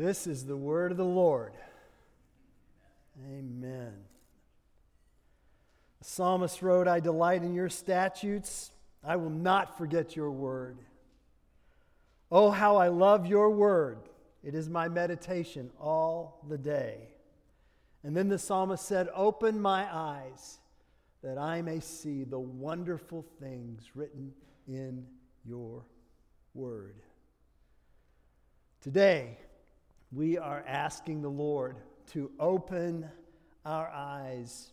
This 0.00 0.26
is 0.26 0.46
the 0.46 0.56
word 0.56 0.92
of 0.92 0.96
the 0.96 1.04
Lord. 1.04 1.52
Amen. 3.28 3.92
The 5.98 6.04
psalmist 6.06 6.62
wrote, 6.62 6.88
I 6.88 7.00
delight 7.00 7.42
in 7.42 7.52
your 7.52 7.68
statutes. 7.68 8.70
I 9.04 9.16
will 9.16 9.28
not 9.28 9.76
forget 9.76 10.16
your 10.16 10.30
word. 10.30 10.78
Oh, 12.32 12.50
how 12.50 12.78
I 12.78 12.88
love 12.88 13.26
your 13.26 13.50
word. 13.50 13.98
It 14.42 14.54
is 14.54 14.70
my 14.70 14.88
meditation 14.88 15.70
all 15.78 16.46
the 16.48 16.56
day. 16.56 17.10
And 18.02 18.16
then 18.16 18.28
the 18.28 18.38
psalmist 18.38 18.86
said, 18.86 19.10
Open 19.14 19.60
my 19.60 19.86
eyes 19.94 20.60
that 21.22 21.36
I 21.36 21.60
may 21.60 21.80
see 21.80 22.24
the 22.24 22.40
wonderful 22.40 23.26
things 23.38 23.90
written 23.94 24.32
in 24.66 25.04
your 25.44 25.84
word. 26.54 26.94
Today, 28.80 29.36
we 30.12 30.38
are 30.38 30.64
asking 30.66 31.22
the 31.22 31.30
Lord 31.30 31.76
to 32.12 32.30
open 32.40 33.08
our 33.64 33.88
eyes 33.88 34.72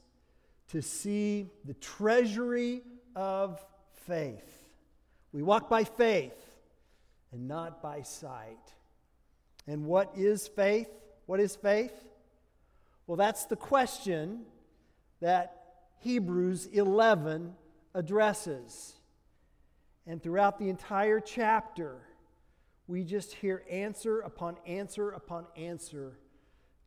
to 0.69 0.81
see 0.81 1.49
the 1.65 1.75
treasury 1.75 2.81
of 3.15 3.63
faith. 4.05 4.67
We 5.31 5.43
walk 5.43 5.69
by 5.69 5.83
faith 5.83 6.33
and 7.31 7.47
not 7.47 7.81
by 7.81 8.01
sight. 8.01 8.57
And 9.67 9.85
what 9.85 10.13
is 10.15 10.47
faith? 10.47 10.89
What 11.25 11.39
is 11.39 11.55
faith? 11.55 11.93
Well, 13.05 13.17
that's 13.17 13.45
the 13.45 13.55
question 13.55 14.45
that 15.21 15.63
Hebrews 15.99 16.67
11 16.67 17.53
addresses. 17.93 18.93
And 20.05 20.21
throughout 20.23 20.57
the 20.57 20.69
entire 20.69 21.19
chapter, 21.19 21.97
we 22.87 23.03
just 23.03 23.33
hear 23.33 23.63
answer 23.69 24.21
upon 24.21 24.57
answer 24.65 25.11
upon 25.11 25.45
answer, 25.55 26.17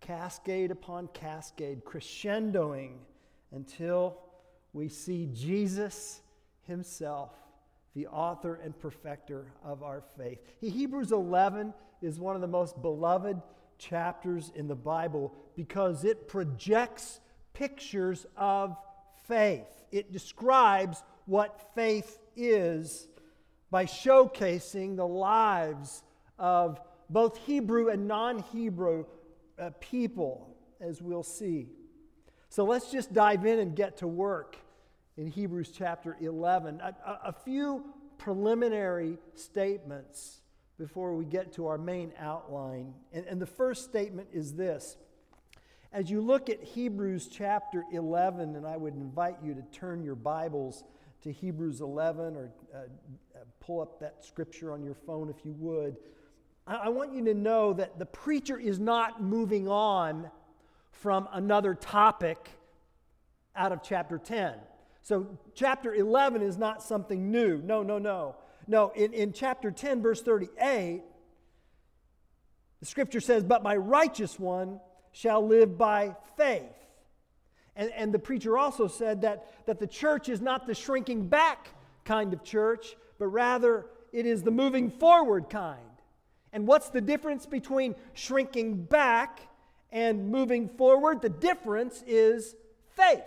cascade 0.00 0.70
upon 0.70 1.09
cascade, 1.09 1.84
crescendoing 1.84 2.92
until 3.52 4.18
we 4.73 4.88
see 4.88 5.29
Jesus 5.32 6.23
himself, 6.62 7.32
the 7.95 8.07
author 8.07 8.54
and 8.62 8.79
perfecter 8.79 9.52
of 9.62 9.82
our 9.82 10.02
faith. 10.16 10.38
Hebrews 10.60 11.12
11 11.12 11.74
is 12.01 12.18
one 12.18 12.35
of 12.35 12.40
the 12.40 12.48
most 12.48 12.80
beloved 12.80 13.40
chapters 13.79 14.52
in 14.54 14.68
the 14.68 14.74
Bible 14.74 15.35
because 15.54 16.04
it 16.04 16.29
projects 16.29 17.20
pictures 17.52 18.26
of 18.37 18.76
faith. 19.26 19.85
It 19.90 20.12
describes 20.12 21.02
what 21.26 21.73
faith 21.74 22.18
is 22.37 23.09
by 23.71 23.85
showcasing 23.85 24.96
the 24.96 25.07
lives 25.07 26.02
of 26.38 26.80
both 27.09 27.37
Hebrew 27.46 27.88
and 27.88 28.07
non 28.07 28.40
Hebrew 28.52 29.04
uh, 29.59 29.71
people, 29.80 30.57
as 30.80 31.01
we'll 31.02 31.23
see. 31.23 31.68
So 32.48 32.65
let's 32.65 32.91
just 32.91 33.13
dive 33.13 33.46
in 33.46 33.59
and 33.59 33.76
get 33.76 33.98
to 33.98 34.09
work 34.09 34.57
in 35.16 35.26
Hebrews 35.26 35.73
chapter 35.76 36.16
11. 36.21 36.80
A, 36.80 36.95
a, 37.07 37.21
a 37.26 37.32
few 37.32 37.85
preliminary 38.18 39.18
statements 39.35 40.41
before 40.79 41.15
we 41.15 41.24
get 41.24 41.52
to 41.52 41.66
our 41.66 41.79
main 41.79 42.13
outline. 42.18 42.95
And, 43.13 43.26
and 43.26 43.41
the 43.41 43.46
first 43.46 43.85
statement 43.85 44.29
is 44.32 44.54
this. 44.54 44.96
As 45.93 46.10
you 46.10 46.21
look 46.21 46.48
at 46.48 46.63
Hebrews 46.63 47.29
chapter 47.30 47.85
11, 47.93 48.57
and 48.57 48.66
I 48.66 48.76
would 48.76 48.95
invite 48.95 49.37
you 49.43 49.54
to 49.54 49.63
turn 49.73 50.02
your 50.02 50.15
Bibles 50.15 50.85
to 51.23 51.32
Hebrews 51.32 51.80
11 51.80 52.37
or 52.37 52.51
uh, 52.74 52.79
pull 53.60 53.80
up 53.80 54.01
that 54.01 54.24
scripture 54.24 54.73
on 54.73 54.82
your 54.82 54.95
phone 54.95 55.29
if 55.29 55.45
you 55.45 55.54
would. 55.59 55.96
I, 56.66 56.76
I 56.76 56.88
want 56.88 57.13
you 57.13 57.24
to 57.26 57.35
know 57.35 57.73
that 57.74 57.99
the 57.99 58.07
preacher 58.07 58.59
is 58.59 58.79
not 58.79 59.23
moving 59.23 59.68
on 59.68 60.30
from 60.93 61.29
another 61.32 61.74
topic 61.74 62.51
out 63.54 63.73
of 63.73 63.82
chapter 63.82 64.19
10. 64.19 64.54
So, 65.03 65.38
chapter 65.54 65.94
11 65.94 66.42
is 66.42 66.58
not 66.58 66.82
something 66.82 67.31
new. 67.31 67.62
No, 67.64 67.82
no, 67.82 67.98
no. 67.98 68.37
No, 68.66 68.92
in, 68.94 69.12
in 69.12 69.32
chapter 69.32 69.70
10, 69.70 70.02
verse 70.02 70.22
38, 70.22 71.02
the 72.81 72.87
scripture 72.87 73.20
says, 73.20 73.42
But 73.42 73.62
my 73.62 73.76
righteous 73.76 74.38
one 74.38 74.81
shall 75.12 75.47
live 75.47 75.76
by 75.76 76.14
faith. 76.37 76.70
And, 77.80 77.91
and 77.92 78.12
the 78.12 78.18
preacher 78.18 78.58
also 78.58 78.88
said 78.88 79.22
that, 79.22 79.64
that 79.64 79.80
the 79.80 79.86
church 79.86 80.28
is 80.28 80.42
not 80.42 80.66
the 80.66 80.74
shrinking 80.74 81.28
back 81.28 81.70
kind 82.04 82.34
of 82.34 82.44
church, 82.44 82.94
but 83.18 83.28
rather 83.28 83.86
it 84.12 84.26
is 84.26 84.42
the 84.42 84.50
moving 84.50 84.91
forward 84.91 85.48
kind. 85.48 85.80
And 86.52 86.66
what's 86.66 86.90
the 86.90 87.00
difference 87.00 87.46
between 87.46 87.94
shrinking 88.12 88.82
back 88.82 89.40
and 89.90 90.28
moving 90.28 90.69
forward? 90.69 91.22
The 91.22 91.30
difference 91.30 92.04
is 92.06 92.54
faith. 92.96 93.24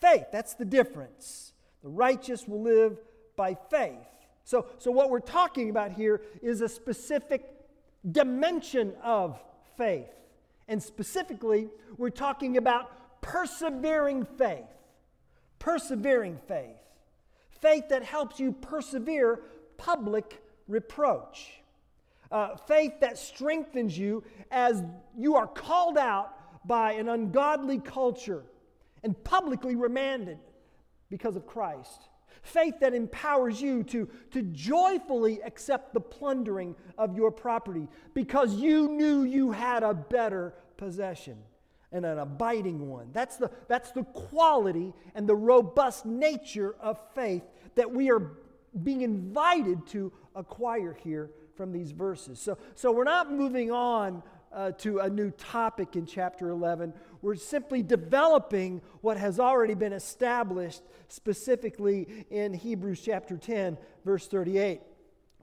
Faith, 0.00 0.24
that's 0.32 0.54
the 0.54 0.64
difference. 0.64 1.52
The 1.84 1.90
righteous 1.90 2.48
will 2.48 2.62
live 2.62 2.98
by 3.36 3.56
faith. 3.70 3.94
So, 4.42 4.66
so 4.78 4.90
what 4.90 5.10
we're 5.10 5.20
talking 5.20 5.70
about 5.70 5.92
here 5.92 6.22
is 6.42 6.60
a 6.60 6.68
specific 6.68 7.44
dimension 8.10 8.94
of 9.00 9.40
faith. 9.76 10.10
And 10.66 10.82
specifically, 10.82 11.68
we're 11.96 12.10
talking 12.10 12.56
about 12.56 12.90
persevering 13.24 14.24
faith. 14.24 14.64
Persevering 15.58 16.38
faith. 16.46 16.76
Faith 17.60 17.88
that 17.88 18.04
helps 18.04 18.38
you 18.38 18.52
persevere 18.52 19.40
public 19.76 20.42
reproach 20.68 21.64
uh, 22.34 22.56
faith 22.56 22.92
that 23.00 23.16
strengthens 23.16 23.96
you 23.96 24.24
as 24.50 24.82
you 25.16 25.36
are 25.36 25.46
called 25.46 25.96
out 25.96 26.34
by 26.66 26.92
an 26.92 27.08
ungodly 27.08 27.78
culture 27.78 28.42
and 29.04 29.22
publicly 29.22 29.76
remanded 29.76 30.38
because 31.10 31.36
of 31.36 31.46
Christ. 31.46 32.08
Faith 32.42 32.74
that 32.80 32.92
empowers 32.92 33.62
you 33.62 33.84
to, 33.84 34.08
to 34.32 34.42
joyfully 34.42 35.40
accept 35.42 35.94
the 35.94 36.00
plundering 36.00 36.74
of 36.98 37.16
your 37.16 37.30
property 37.30 37.88
because 38.14 38.54
you 38.54 38.88
knew 38.88 39.22
you 39.22 39.52
had 39.52 39.84
a 39.84 39.94
better 39.94 40.54
possession 40.76 41.36
and 41.94 42.04
an 42.04 42.18
abiding 42.18 42.90
one. 42.90 43.08
That's 43.12 43.36
the, 43.36 43.50
that's 43.68 43.92
the 43.92 44.02
quality 44.02 44.92
and 45.14 45.28
the 45.28 45.36
robust 45.36 46.04
nature 46.04 46.74
of 46.80 46.98
faith 47.14 47.44
that 47.76 47.90
we 47.90 48.10
are 48.10 48.32
being 48.82 49.02
invited 49.02 49.86
to 49.86 50.12
acquire 50.34 50.96
here 51.04 51.30
from 51.54 51.70
these 51.70 51.92
verses. 51.92 52.40
So, 52.40 52.58
so 52.74 52.90
we're 52.90 53.04
not 53.04 53.32
moving 53.32 53.70
on 53.70 54.24
uh, 54.52 54.72
to 54.72 54.98
a 54.98 55.08
new 55.08 55.30
topic 55.30 55.94
in 55.94 56.04
chapter 56.04 56.50
11. 56.50 56.92
We're 57.22 57.36
simply 57.36 57.84
developing 57.84 58.82
what 59.00 59.16
has 59.16 59.38
already 59.38 59.74
been 59.74 59.92
established 59.92 60.82
specifically 61.06 62.26
in 62.28 62.52
Hebrews 62.54 63.00
chapter 63.00 63.36
10, 63.36 63.78
verse 64.04 64.26
38. 64.26 64.80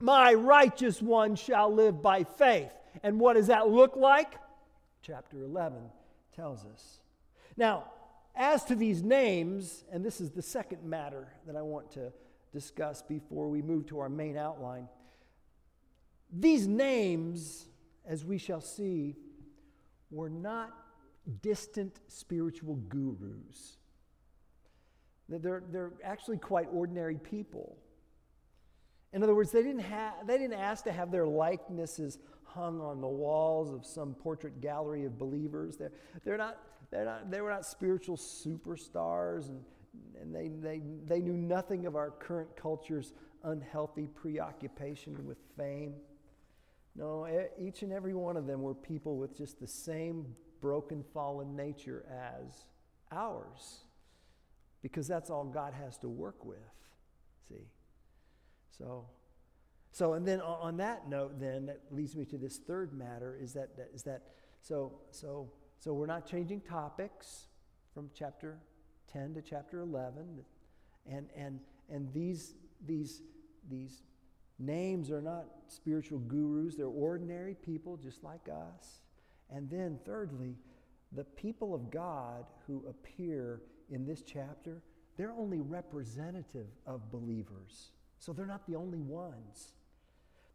My 0.01 0.33
righteous 0.33 1.01
one 1.01 1.35
shall 1.35 1.73
live 1.73 2.01
by 2.01 2.25
faith. 2.25 2.73
And 3.03 3.21
what 3.21 3.37
does 3.37 3.47
that 3.47 3.69
look 3.69 3.95
like? 3.95 4.33
Chapter 5.01 5.43
11 5.43 5.81
tells 6.35 6.65
us. 6.65 6.99
Now, 7.57 7.85
as 8.35 8.63
to 8.65 8.75
these 8.75 9.03
names, 9.03 9.83
and 9.91 10.05
this 10.05 10.21
is 10.21 10.31
the 10.31 10.41
second 10.41 10.83
matter 10.83 11.27
that 11.45 11.55
I 11.55 11.61
want 11.61 11.91
to 11.91 12.11
discuss 12.53 13.01
before 13.01 13.49
we 13.49 13.61
move 13.61 13.87
to 13.87 13.99
our 13.99 14.09
main 14.09 14.37
outline. 14.37 14.87
These 16.31 16.67
names, 16.67 17.65
as 18.05 18.23
we 18.23 18.37
shall 18.37 18.61
see, 18.61 19.15
were 20.09 20.29
not 20.29 20.71
distant 21.41 21.99
spiritual 22.07 22.75
gurus. 22.75 23.77
They're, 25.29 25.63
they're 25.71 25.93
actually 26.03 26.37
quite 26.37 26.67
ordinary 26.73 27.17
people. 27.17 27.77
In 29.13 29.23
other 29.23 29.35
words, 29.35 29.51
they 29.51 29.63
didn't, 29.63 29.81
have, 29.81 30.25
they 30.25 30.37
didn't 30.37 30.59
ask 30.59 30.83
to 30.85 30.91
have 30.91 31.11
their 31.11 31.27
likenesses 31.27 32.17
hung 32.53 32.81
on 32.81 33.01
the 33.01 33.07
walls 33.07 33.73
of 33.73 33.85
some 33.85 34.13
portrait 34.13 34.61
gallery 34.61 35.05
of 35.05 35.17
believers. 35.17 35.77
They're, 35.77 35.91
they're 36.23 36.37
not, 36.37 36.57
they're 36.91 37.05
not, 37.05 37.31
they 37.31 37.41
were 37.41 37.49
not 37.49 37.65
spiritual 37.65 38.17
superstars, 38.17 39.49
and, 39.49 39.63
and 40.21 40.35
they, 40.35 40.47
they, 40.47 40.81
they 41.07 41.19
knew 41.19 41.33
nothing 41.33 41.85
of 41.85 41.95
our 41.95 42.11
current 42.11 42.55
culture's 42.55 43.13
unhealthy 43.43 44.07
preoccupation 44.07 45.25
with 45.25 45.37
fame. 45.57 45.93
No, 46.95 47.27
each 47.59 47.83
and 47.83 47.93
every 47.93 48.13
one 48.13 48.35
of 48.35 48.47
them 48.47 48.61
were 48.61 48.73
people 48.73 49.17
with 49.17 49.37
just 49.37 49.59
the 49.59 49.67
same 49.67 50.25
broken, 50.59 51.03
fallen 51.13 51.55
nature 51.55 52.05
as 52.09 52.65
ours. 53.11 53.85
Because 54.81 55.07
that's 55.07 55.29
all 55.29 55.45
God 55.45 55.73
has 55.73 55.97
to 55.99 56.09
work 56.09 56.43
with. 56.43 56.57
See? 57.47 57.67
So, 58.77 59.05
so 59.91 60.13
and 60.13 60.27
then 60.27 60.41
on 60.41 60.77
that 60.77 61.09
note, 61.09 61.39
then 61.39 61.65
that 61.65 61.81
leads 61.91 62.15
me 62.15 62.25
to 62.25 62.37
this 62.37 62.57
third 62.57 62.93
matter 62.93 63.37
is 63.39 63.53
that 63.53 63.69
is 63.93 64.03
that 64.03 64.23
so 64.61 64.93
so 65.11 65.51
so 65.79 65.93
we're 65.93 66.05
not 66.05 66.25
changing 66.25 66.61
topics 66.61 67.47
from 67.93 68.09
chapter 68.13 68.57
10 69.11 69.33
to 69.33 69.41
chapter 69.41 69.81
11 69.81 70.43
and 71.09 71.27
and 71.35 71.59
and 71.89 72.13
these 72.13 72.53
these 72.85 73.21
these 73.69 74.03
names 74.61 75.11
are 75.11 75.21
not 75.21 75.45
spiritual 75.67 76.19
gurus, 76.19 76.75
they're 76.75 76.85
ordinary 76.85 77.55
people 77.55 77.97
just 77.97 78.23
like 78.23 78.47
us. 78.47 79.01
And 79.49 79.69
then, 79.69 79.99
thirdly, 80.05 80.55
the 81.11 81.23
people 81.23 81.73
of 81.73 81.91
God 81.91 82.45
who 82.67 82.83
appear 82.87 83.61
in 83.89 84.05
this 84.05 84.21
chapter, 84.21 84.81
they're 85.17 85.33
only 85.33 85.59
representative 85.59 86.67
of 86.85 87.11
believers. 87.11 87.91
So 88.17 88.31
they're 88.31 88.45
not 88.45 88.65
the 88.67 88.75
only 88.75 88.99
ones. 88.99 89.73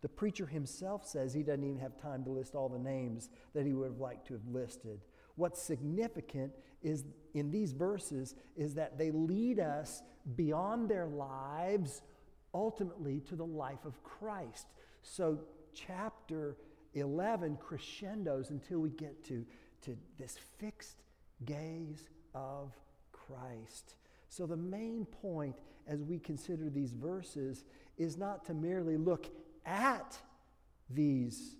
The 0.02 0.08
preacher 0.08 0.46
himself 0.46 1.06
says 1.06 1.32
he 1.32 1.42
doesn't 1.42 1.64
even 1.64 1.78
have 1.80 1.96
time 1.96 2.24
to 2.24 2.30
list 2.30 2.54
all 2.54 2.68
the 2.68 2.78
names 2.78 3.30
that 3.54 3.66
he 3.66 3.72
would 3.72 3.90
have 3.90 4.00
liked 4.00 4.26
to 4.28 4.34
have 4.34 4.46
listed. 4.46 5.00
What's 5.36 5.60
significant 5.60 6.52
is 6.82 7.04
in 7.34 7.50
these 7.50 7.72
verses 7.72 8.34
is 8.56 8.74
that 8.74 8.98
they 8.98 9.10
lead 9.10 9.58
us 9.60 10.02
beyond 10.36 10.88
their 10.88 11.06
lives 11.06 12.02
ultimately 12.54 13.20
to 13.20 13.36
the 13.36 13.44
life 13.44 13.84
of 13.84 14.02
Christ. 14.02 14.66
So 15.02 15.40
chapter 15.74 16.56
11 16.94 17.58
crescendos 17.58 18.50
until 18.50 18.78
we 18.78 18.90
get 18.90 19.22
to, 19.24 19.44
to 19.82 19.96
this 20.18 20.36
fixed 20.58 21.02
gaze 21.44 22.08
of 22.34 22.72
Christ. 23.12 23.94
So, 24.28 24.46
the 24.46 24.56
main 24.56 25.04
point 25.04 25.56
as 25.86 26.02
we 26.02 26.18
consider 26.18 26.68
these 26.68 26.92
verses 26.92 27.64
is 27.96 28.16
not 28.16 28.44
to 28.46 28.54
merely 28.54 28.96
look 28.96 29.28
at 29.66 30.16
these 30.88 31.56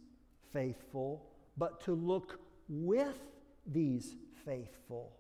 faithful, 0.53 1.27
but 1.57 1.81
to 1.83 1.93
look 1.93 2.41
with 2.69 3.19
these 3.67 4.15
faithful. 4.45 5.13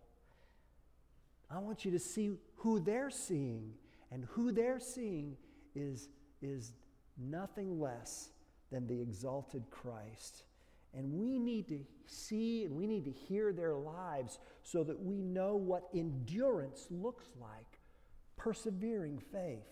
I 1.50 1.58
want 1.58 1.84
you 1.84 1.90
to 1.92 1.98
see 1.98 2.32
who 2.56 2.80
they're 2.80 3.10
seeing, 3.10 3.72
and 4.10 4.24
who 4.30 4.52
they're 4.52 4.80
seeing 4.80 5.36
is, 5.74 6.08
is 6.40 6.72
nothing 7.18 7.80
less 7.80 8.30
than 8.70 8.86
the 8.86 9.00
exalted 9.00 9.64
Christ. 9.70 10.44
And 10.94 11.12
we 11.12 11.38
need 11.38 11.68
to 11.68 11.80
see 12.06 12.64
and 12.64 12.74
we 12.74 12.86
need 12.86 13.04
to 13.04 13.10
hear 13.10 13.52
their 13.52 13.74
lives 13.74 14.38
so 14.62 14.82
that 14.84 14.98
we 14.98 15.20
know 15.20 15.56
what 15.56 15.88
endurance 15.94 16.86
looks 16.90 17.26
like 17.40 17.78
persevering 18.36 19.18
faith, 19.32 19.66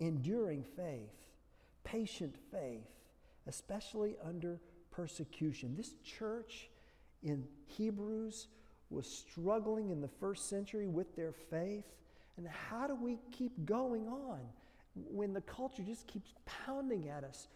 enduring 0.00 0.64
faith, 0.76 1.10
patient 1.84 2.34
faith, 2.50 2.88
especially 3.46 4.16
under 4.24 4.60
persecution. 4.90 5.74
This 5.76 5.94
church 6.04 6.68
in 7.22 7.44
Hebrews 7.66 8.48
was 8.90 9.06
struggling 9.06 9.90
in 9.90 10.00
the 10.00 10.08
first 10.08 10.48
century 10.48 10.86
with 10.86 11.16
their 11.16 11.32
faith. 11.32 11.84
And 12.36 12.46
how 12.46 12.86
do 12.86 12.94
we 12.94 13.18
keep 13.30 13.64
going 13.64 14.06
on 14.06 14.40
when 14.94 15.32
the 15.32 15.40
culture 15.40 15.82
just 15.82 16.06
keeps 16.06 16.34
pounding 16.44 17.08
at 17.08 17.24
us 17.24 17.48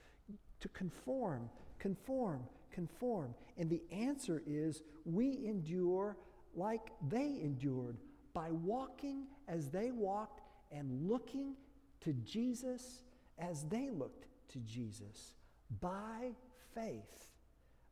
to 0.60 0.68
conform, 0.70 1.48
conform, 1.78 2.40
conform? 2.70 3.34
And 3.58 3.70
the 3.70 3.82
answer 3.92 4.42
is 4.46 4.82
we 5.04 5.46
endure 5.46 6.16
like 6.54 6.92
they 7.08 7.38
endured 7.42 7.96
by 8.32 8.50
walking 8.50 9.24
as 9.48 9.70
they 9.70 9.90
walked 9.90 10.40
and 10.72 11.08
looking 11.08 11.54
to 12.00 12.12
Jesus 12.24 13.02
as 13.38 13.64
they 13.64 13.90
looked 13.90 14.26
to 14.48 14.58
Jesus 14.58 15.34
by 15.80 16.32
faith. 16.74 17.28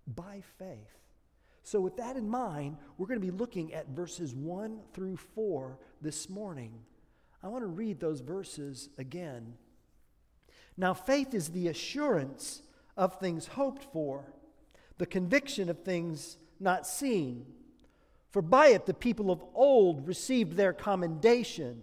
By 0.06 0.42
faith. 0.58 0.98
So, 1.62 1.80
with 1.80 1.96
that 1.96 2.16
in 2.16 2.28
mind, 2.28 2.76
we're 2.98 3.06
going 3.06 3.20
to 3.20 3.26
be 3.26 3.30
looking 3.30 3.72
at 3.72 3.88
verses 3.88 4.34
1 4.34 4.80
through 4.92 5.16
4 5.16 5.78
this 6.02 6.28
morning. 6.28 6.72
I 7.42 7.48
want 7.48 7.62
to 7.62 7.68
read 7.68 8.00
those 8.00 8.20
verses 8.20 8.90
again. 8.98 9.54
Now, 10.76 10.92
faith 10.92 11.32
is 11.32 11.48
the 11.48 11.68
assurance 11.68 12.62
of 12.96 13.18
things 13.18 13.46
hoped 13.46 13.84
for, 13.92 14.32
the 14.98 15.06
conviction 15.06 15.68
of 15.68 15.82
things 15.82 16.36
not 16.60 16.86
seen. 16.86 17.46
For 18.30 18.42
by 18.42 18.68
it 18.68 18.84
the 18.84 18.94
people 18.94 19.30
of 19.30 19.42
old 19.54 20.06
received 20.06 20.56
their 20.56 20.72
commendation. 20.72 21.82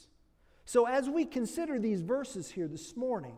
So, 0.71 0.85
as 0.85 1.09
we 1.09 1.25
consider 1.25 1.79
these 1.79 1.99
verses 1.99 2.49
here 2.49 2.65
this 2.65 2.95
morning, 2.95 3.35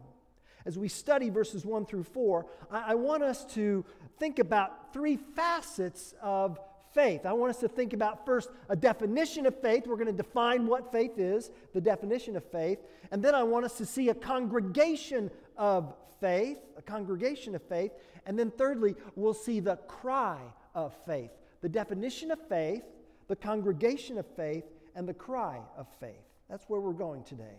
as 0.68 0.77
we 0.77 0.88
study 0.88 1.31
verses 1.31 1.65
1 1.65 1.88
through 1.88 2.03
4, 2.03 2.45
I, 2.69 2.91
I 2.91 2.94
want 2.94 3.24
us 3.24 3.44
to 3.56 3.83
think 4.19 4.38
about 4.38 4.94
three 4.94 5.18
facets 5.18 6.13
of 6.21 6.59
faith. 6.94 7.25
I 7.25 7.33
want 7.33 7.50
us 7.50 7.59
to 7.62 7.68
think 7.68 7.94
about 7.94 8.24
first 8.24 8.51
a 8.69 8.75
definition 8.75 9.47
of 9.47 9.59
faith. 9.59 9.88
We're 9.88 9.95
going 9.95 10.06
to 10.06 10.13
define 10.13 10.68
what 10.68 10.91
faith 10.91 11.18
is, 11.18 11.50
the 11.74 11.81
definition 11.81 12.35
of 12.35 12.44
faith. 12.51 12.77
And 13.09 13.24
then 13.24 13.33
I 13.33 13.41
want 13.41 13.65
us 13.65 13.79
to 13.79 13.86
see 13.88 14.09
a 14.09 14.13
congregation 14.13 15.31
of 15.57 15.91
faith, 16.21 16.59
a 16.77 16.83
congregation 16.83 17.56
of 17.56 17.63
faith. 17.63 17.94
And 18.27 18.38
then 18.38 18.51
thirdly, 18.51 18.94
we'll 19.15 19.33
see 19.33 19.59
the 19.59 19.77
cry 19.88 20.38
of 20.75 20.94
faith, 21.07 21.31
the 21.62 21.69
definition 21.69 22.29
of 22.29 22.47
faith, 22.47 22.83
the 23.27 23.36
congregation 23.36 24.19
of 24.19 24.27
faith, 24.36 24.65
and 24.95 25.09
the 25.09 25.15
cry 25.15 25.62
of 25.75 25.88
faith. 26.00 26.32
That's 26.50 26.63
where 26.66 26.80
we're 26.80 26.94
going 26.94 27.24
today. 27.24 27.57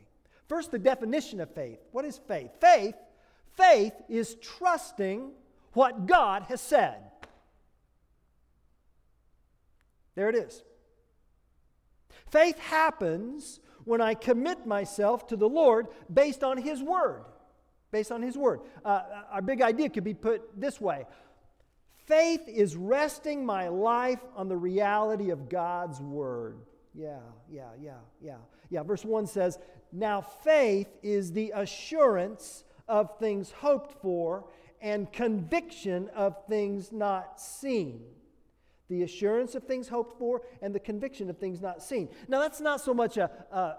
First, 0.49 0.71
the 0.71 0.79
definition 0.79 1.41
of 1.41 1.51
faith. 1.55 1.79
What 1.93 2.05
is 2.05 2.19
faith? 2.19 2.51
Faith, 2.61 2.95
faith 3.57 3.95
is 4.09 4.37
trusting 4.37 5.31
what 5.73 6.07
God 6.07 6.45
has 6.45 6.61
said. 6.61 6.99
There 10.15 10.29
it 10.29 10.37
is. 10.37 10.63
Faith 12.31 12.59
happens 12.59 13.61
when 13.85 14.01
I 14.01 14.15
commit 14.15 14.67
myself 14.67 15.27
to 15.29 15.37
the 15.37 15.49
Lord 15.49 15.89
based 16.13 16.45
on 16.45 16.57
His 16.57 16.83
Word. 16.83 17.25
Based 17.91 18.13
on 18.13 18.23
His 18.23 18.37
Word. 18.37 18.61
Uh, 18.85 19.03
our 19.31 19.43
big 19.43 19.61
idea 19.61 19.89
could 19.89 20.05
be 20.05 20.15
put 20.15 20.43
this 20.61 20.81
way 20.81 21.07
Faith 22.07 22.49
is 22.49 22.77
resting 22.77 23.47
my 23.47 23.69
life 23.69 24.20
on 24.37 24.49
the 24.49 24.56
reality 24.56 25.31
of 25.31 25.49
God's 25.49 26.01
Word. 26.01 26.58
Yeah, 26.94 27.19
yeah, 27.51 27.70
yeah, 27.81 27.98
yeah. 28.20 28.36
Yeah, 28.70 28.82
verse 28.84 29.05
1 29.05 29.27
says, 29.27 29.58
Now 29.93 30.20
faith 30.20 30.89
is 31.03 31.32
the 31.32 31.53
assurance 31.55 32.65
of 32.89 33.19
things 33.19 33.51
hoped 33.51 34.01
for 34.01 34.44
and 34.81 35.13
conviction 35.13 36.08
of 36.15 36.36
things 36.46 36.93
not 36.93 37.41
seen. 37.41 38.01
The 38.89 39.03
assurance 39.03 39.55
of 39.55 39.65
things 39.65 39.89
hoped 39.89 40.19
for 40.19 40.43
and 40.60 40.74
the 40.74 40.81
conviction 40.81 41.31
of 41.31 41.39
things 41.39 41.60
not 41.60 41.82
seen. 41.82 42.08
Now, 42.29 42.41
that's 42.41 42.60
not 42.60 42.81
so 42.81 42.93
much 42.93 43.17
a, 43.17 43.31
a 43.51 43.77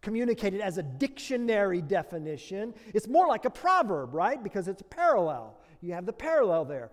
communicated 0.00 0.60
as 0.60 0.78
a 0.78 0.82
dictionary 0.82 1.82
definition. 1.82 2.74
It's 2.94 3.08
more 3.08 3.26
like 3.26 3.44
a 3.44 3.50
proverb, 3.50 4.14
right? 4.14 4.42
Because 4.42 4.68
it's 4.68 4.80
a 4.80 4.84
parallel. 4.84 5.58
You 5.82 5.92
have 5.94 6.06
the 6.06 6.12
parallel 6.12 6.64
there. 6.64 6.90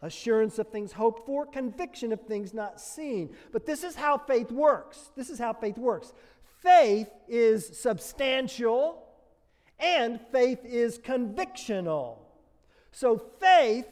Assurance 0.00 0.58
of 0.60 0.68
things 0.68 0.92
hoped 0.92 1.26
for, 1.26 1.44
conviction 1.44 2.12
of 2.12 2.20
things 2.22 2.54
not 2.54 2.80
seen. 2.80 3.30
But 3.52 3.66
this 3.66 3.82
is 3.82 3.96
how 3.96 4.16
faith 4.16 4.50
works. 4.52 5.10
This 5.16 5.28
is 5.28 5.38
how 5.38 5.52
faith 5.52 5.76
works. 5.76 6.12
Faith 6.62 7.08
is 7.26 7.66
substantial 7.78 9.04
and 9.80 10.20
faith 10.32 10.64
is 10.64 10.98
convictional. 10.98 12.18
So 12.92 13.20
faith 13.40 13.86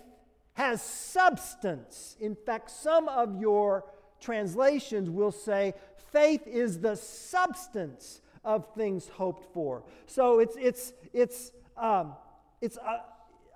has 0.54 0.82
substance. 0.82 2.16
In 2.20 2.34
fact, 2.34 2.70
some 2.70 3.08
of 3.08 3.40
your 3.40 3.84
translations 4.20 5.10
will 5.10 5.32
say 5.32 5.74
faith 6.12 6.46
is 6.46 6.80
the 6.80 6.96
substance 6.96 8.20
of 8.44 8.66
things 8.74 9.08
hoped 9.08 9.52
for. 9.52 9.82
So 10.06 10.38
it's 10.38 10.56
it's 10.56 10.92
it's 11.12 11.52
um, 11.76 12.14
it's 12.60 12.78
uh, 12.78 12.98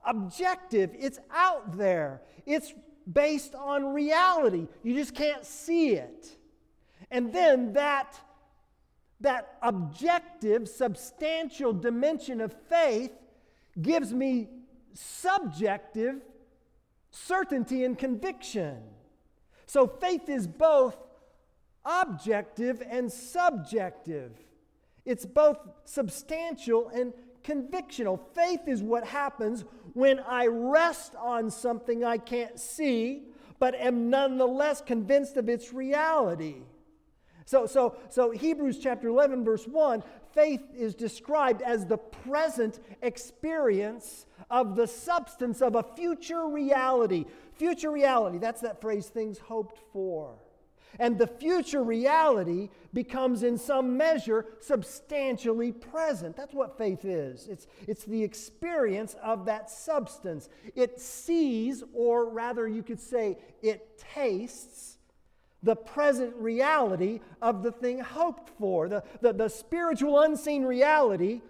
objective. 0.05 0.91
It's 0.99 1.19
out 1.33 1.77
there. 1.77 2.23
It's 2.47 2.73
based 3.11 3.55
on 3.55 3.93
reality. 3.93 4.67
You 4.83 4.95
just 4.95 5.15
can't 5.15 5.45
see 5.45 5.95
it. 5.95 6.37
And 7.11 7.33
then 7.33 7.73
that 7.75 8.19
that 9.23 9.59
objective, 9.61 10.67
substantial 10.67 11.75
dimension 11.75 12.41
of 12.41 12.55
faith 12.71 13.13
gives 13.83 14.15
me 14.15 14.49
subjective 14.95 16.23
certainty 17.11 17.85
and 17.85 17.99
conviction. 17.99 18.79
So 19.67 19.87
faith 19.87 20.29
is 20.29 20.47
both 20.47 20.97
objective 21.85 22.83
and 22.89 23.11
subjective, 23.11 24.33
it's 25.05 25.27
both 25.27 25.59
substantial 25.85 26.89
and 26.89 27.13
convictional. 27.45 28.21
Faith 28.35 28.67
is 28.67 28.83
what 28.83 29.07
happens 29.07 29.65
when 29.95 30.21
I 30.21 30.47
rest 30.47 31.15
on 31.17 31.51
something 31.51 32.05
I 32.05 32.19
can't 32.19 32.59
see, 32.59 33.25
but 33.59 33.75
am 33.75 34.11
nonetheless 34.11 34.81
convinced 34.81 35.37
of 35.37 35.49
its 35.49 35.73
reality. 35.73 36.63
So, 37.45 37.67
so, 37.67 37.97
so 38.11 38.31
Hebrews 38.31 38.79
chapter 38.79 39.09
11, 39.09 39.45
verse 39.45 39.67
1, 39.67 40.05
faith 40.33 40.63
is 40.73 40.95
described 40.95 41.63
as 41.63 41.85
the 41.85 41.99
present 41.99 42.79
experience 43.03 44.27
of 44.51 44.77
the 44.77 44.87
substance 44.87 45.61
of 45.61 45.75
a 45.75 45.83
future 45.83 46.47
reality. 46.47 47.25
Future 47.55 47.91
reality, 47.91 48.39
that's 48.39 48.61
that 48.61 48.81
phrase, 48.81 49.09
things 49.09 49.39
hoped 49.39 49.81
for. 49.93 50.37
And 50.99 51.19
the 51.19 51.27
future 51.27 51.83
reality 51.83 52.69
becomes, 52.93 53.43
in 53.43 53.57
some 53.57 53.97
measure, 53.97 54.47
substantially 54.61 55.73
present. 55.73 56.37
That's 56.37 56.55
what 56.55 56.77
faith 56.77 57.05
is 57.05 57.49
it's, 57.49 57.67
it's 57.87 58.05
the 58.05 58.23
experience 58.23 59.15
of 59.23 59.47
that 59.47 59.71
substance. 59.71 60.49
It 60.75 61.01
sees, 61.01 61.85
or 61.93 62.29
rather, 62.29 62.67
you 62.67 62.83
could 62.83 63.01
say, 63.01 63.39
it 63.63 64.03
tastes 64.15 64.99
the 65.63 65.77
present 65.77 66.35
reality 66.37 67.21
of 67.43 67.63
the 67.63 67.73
thing 67.73 68.01
hoped 68.01 68.51
for. 68.59 68.89
The, 68.89 69.05
the, 69.21 69.33
the 69.33 69.49
spiritual 69.49 70.21
unseen 70.21 70.65
reality 70.65 71.43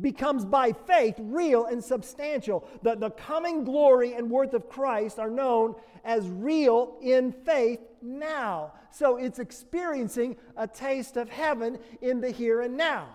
becomes 0.00 0.44
by 0.44 0.72
faith 0.72 1.16
real 1.18 1.66
and 1.66 1.82
substantial. 1.84 2.66
The, 2.82 2.94
the 2.94 3.10
coming 3.10 3.64
glory 3.64 4.14
and 4.14 4.30
worth 4.30 4.54
of 4.54 4.68
Christ 4.68 5.18
are 5.18 5.30
known 5.30 5.74
as 6.04 6.28
real 6.28 6.96
in 7.02 7.32
faith 7.32 7.80
now. 8.00 8.72
So 8.90 9.16
it's 9.16 9.38
experiencing 9.38 10.36
a 10.56 10.66
taste 10.66 11.16
of 11.16 11.28
heaven 11.28 11.78
in 12.00 12.20
the 12.20 12.30
here 12.30 12.62
and 12.62 12.76
now. 12.76 13.08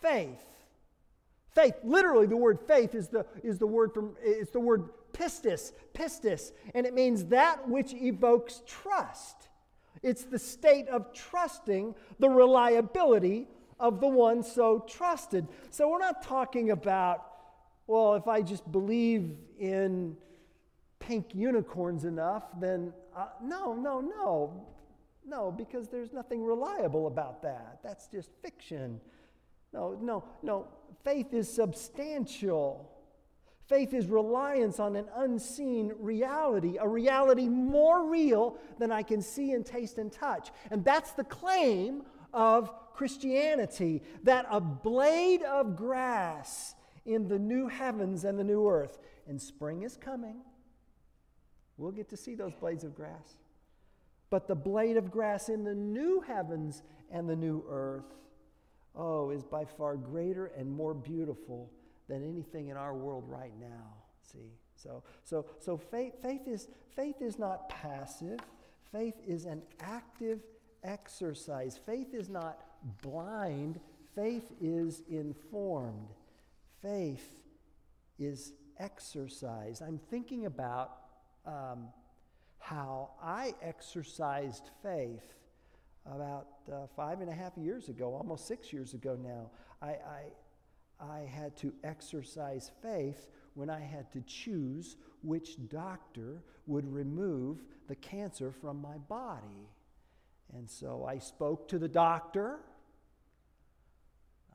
Faith. 0.00 0.42
Faith, 1.50 1.74
literally 1.82 2.26
the 2.26 2.36
word 2.36 2.60
faith 2.66 2.94
is 2.94 3.08
the, 3.08 3.26
is 3.42 3.58
the 3.58 3.66
word 3.66 3.92
from 3.92 4.16
it's 4.22 4.52
the 4.52 4.60
word 4.60 4.90
pistis, 5.12 5.72
pistis, 5.92 6.52
and 6.74 6.86
it 6.86 6.94
means 6.94 7.26
that 7.26 7.68
which 7.68 7.92
evokes 7.92 8.62
trust. 8.66 9.48
It's 10.02 10.24
the 10.24 10.38
state 10.38 10.88
of 10.88 11.12
trusting 11.12 11.94
the 12.20 12.30
reliability 12.30 13.48
of 13.80 14.00
the 14.00 14.06
one 14.06 14.44
so 14.44 14.84
trusted. 14.86 15.48
So 15.70 15.88
we're 15.88 15.98
not 15.98 16.22
talking 16.22 16.70
about, 16.70 17.26
well, 17.86 18.14
if 18.14 18.28
I 18.28 18.42
just 18.42 18.70
believe 18.70 19.32
in 19.58 20.16
pink 21.00 21.34
unicorns 21.34 22.04
enough, 22.04 22.44
then 22.60 22.92
uh, 23.16 23.26
no, 23.42 23.74
no, 23.74 24.00
no. 24.00 24.66
No, 25.26 25.50
because 25.50 25.88
there's 25.88 26.12
nothing 26.12 26.44
reliable 26.44 27.06
about 27.06 27.42
that. 27.42 27.78
That's 27.82 28.06
just 28.06 28.30
fiction. 28.42 29.00
No, 29.72 29.98
no, 30.00 30.24
no. 30.42 30.68
Faith 31.04 31.32
is 31.32 31.52
substantial. 31.52 32.90
Faith 33.68 33.94
is 33.94 34.06
reliance 34.06 34.80
on 34.80 34.96
an 34.96 35.06
unseen 35.16 35.92
reality, 35.98 36.76
a 36.80 36.88
reality 36.88 37.48
more 37.48 38.10
real 38.10 38.58
than 38.78 38.90
I 38.90 39.02
can 39.02 39.22
see 39.22 39.52
and 39.52 39.64
taste 39.64 39.98
and 39.98 40.10
touch. 40.10 40.50
And 40.70 40.84
that's 40.84 41.12
the 41.12 41.24
claim 41.24 42.02
of 42.32 42.72
Christianity 43.00 44.02
that 44.24 44.44
a 44.50 44.60
blade 44.60 45.42
of 45.42 45.74
grass 45.74 46.74
in 47.06 47.28
the 47.28 47.38
new 47.38 47.66
heavens 47.66 48.24
and 48.24 48.38
the 48.38 48.44
new 48.44 48.68
earth, 48.68 48.98
and 49.26 49.40
spring 49.40 49.84
is 49.84 49.96
coming. 49.96 50.42
We'll 51.78 51.92
get 51.92 52.10
to 52.10 52.18
see 52.18 52.34
those 52.34 52.52
blades 52.52 52.84
of 52.84 52.94
grass. 52.94 53.38
But 54.28 54.46
the 54.46 54.54
blade 54.54 54.98
of 54.98 55.10
grass 55.10 55.48
in 55.48 55.64
the 55.64 55.74
new 55.74 56.20
heavens 56.20 56.82
and 57.10 57.26
the 57.26 57.36
new 57.36 57.64
earth, 57.70 58.12
oh, 58.94 59.30
is 59.30 59.44
by 59.44 59.64
far 59.64 59.96
greater 59.96 60.48
and 60.48 60.70
more 60.70 60.92
beautiful 60.92 61.72
than 62.06 62.22
anything 62.22 62.68
in 62.68 62.76
our 62.76 62.92
world 62.92 63.24
right 63.26 63.58
now. 63.58 63.94
See? 64.30 64.52
So, 64.76 65.02
so, 65.24 65.46
so 65.58 65.78
faith, 65.78 66.20
faith, 66.20 66.46
is, 66.46 66.68
faith 66.94 67.22
is 67.22 67.38
not 67.38 67.70
passive, 67.70 68.40
faith 68.92 69.14
is 69.26 69.46
an 69.46 69.62
active 69.80 70.40
exercise. 70.84 71.80
Faith 71.86 72.12
is 72.12 72.28
not 72.28 72.60
blind, 73.02 73.80
faith 74.14 74.52
is 74.60 75.02
informed. 75.08 76.08
Faith 76.82 77.40
is 78.18 78.52
exercised. 78.78 79.82
I'm 79.82 80.00
thinking 80.10 80.46
about 80.46 80.92
um, 81.46 81.88
how 82.58 83.10
I 83.22 83.54
exercised 83.62 84.70
faith 84.82 85.34
about 86.06 86.48
uh, 86.72 86.86
five 86.96 87.20
and 87.20 87.30
a 87.30 87.34
half 87.34 87.56
years 87.56 87.88
ago, 87.88 88.14
almost 88.14 88.46
six 88.46 88.72
years 88.72 88.94
ago 88.94 89.18
now. 89.22 89.50
I, 89.82 89.88
I, 89.88 90.22
I 91.00 91.20
had 91.20 91.56
to 91.58 91.72
exercise 91.84 92.70
faith 92.82 93.28
when 93.54 93.70
I 93.70 93.80
had 93.80 94.10
to 94.12 94.20
choose 94.22 94.96
which 95.22 95.56
doctor 95.68 96.42
would 96.66 96.90
remove 96.92 97.62
the 97.88 97.96
cancer 97.96 98.52
from 98.52 98.80
my 98.80 98.96
body. 99.08 99.68
And 100.56 100.68
so 100.68 101.04
I 101.08 101.18
spoke 101.18 101.68
to 101.68 101.78
the 101.78 101.88
doctor. 101.88 102.60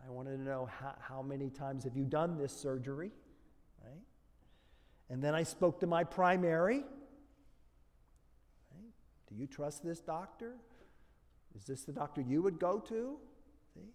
I 0.05 0.11
wanted 0.11 0.37
to 0.37 0.43
know 0.43 0.69
how, 0.79 0.95
how 0.99 1.21
many 1.21 1.49
times 1.49 1.83
have 1.85 1.95
you 1.95 2.03
done 2.03 2.37
this 2.37 2.55
surgery, 2.55 3.11
right? 3.83 4.01
And 5.09 5.23
then 5.23 5.33
I 5.33 5.43
spoke 5.43 5.79
to 5.79 5.87
my 5.87 6.03
primary. 6.03 6.77
Right? 6.77 8.91
Do 9.29 9.35
you 9.35 9.47
trust 9.47 9.83
this 9.83 9.99
doctor? 9.99 10.53
Is 11.57 11.65
this 11.65 11.83
the 11.83 11.91
doctor 11.91 12.21
you 12.21 12.41
would 12.41 12.59
go 12.59 12.79
to? 12.79 13.17
See? 13.73 13.89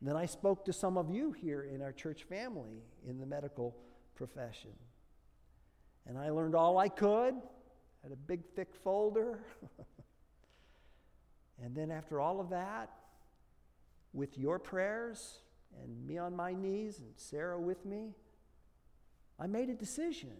And 0.00 0.08
then 0.08 0.16
I 0.16 0.26
spoke 0.26 0.64
to 0.66 0.72
some 0.72 0.96
of 0.96 1.10
you 1.10 1.32
here 1.32 1.62
in 1.62 1.82
our 1.82 1.92
church 1.92 2.24
family 2.24 2.82
in 3.08 3.18
the 3.18 3.26
medical 3.26 3.74
profession. 4.14 4.70
And 6.06 6.18
I 6.18 6.30
learned 6.30 6.54
all 6.54 6.78
I 6.78 6.88
could, 6.88 7.34
had 8.02 8.12
a 8.12 8.16
big, 8.16 8.44
thick 8.54 8.74
folder. 8.84 9.40
And 11.62 11.74
then, 11.74 11.90
after 11.90 12.20
all 12.20 12.40
of 12.40 12.50
that, 12.50 12.90
with 14.14 14.38
your 14.38 14.58
prayers 14.58 15.40
and 15.82 16.06
me 16.06 16.16
on 16.16 16.34
my 16.34 16.54
knees 16.54 17.00
and 17.00 17.08
Sarah 17.16 17.60
with 17.60 17.84
me, 17.84 18.14
I 19.38 19.46
made 19.46 19.68
a 19.68 19.74
decision. 19.74 20.30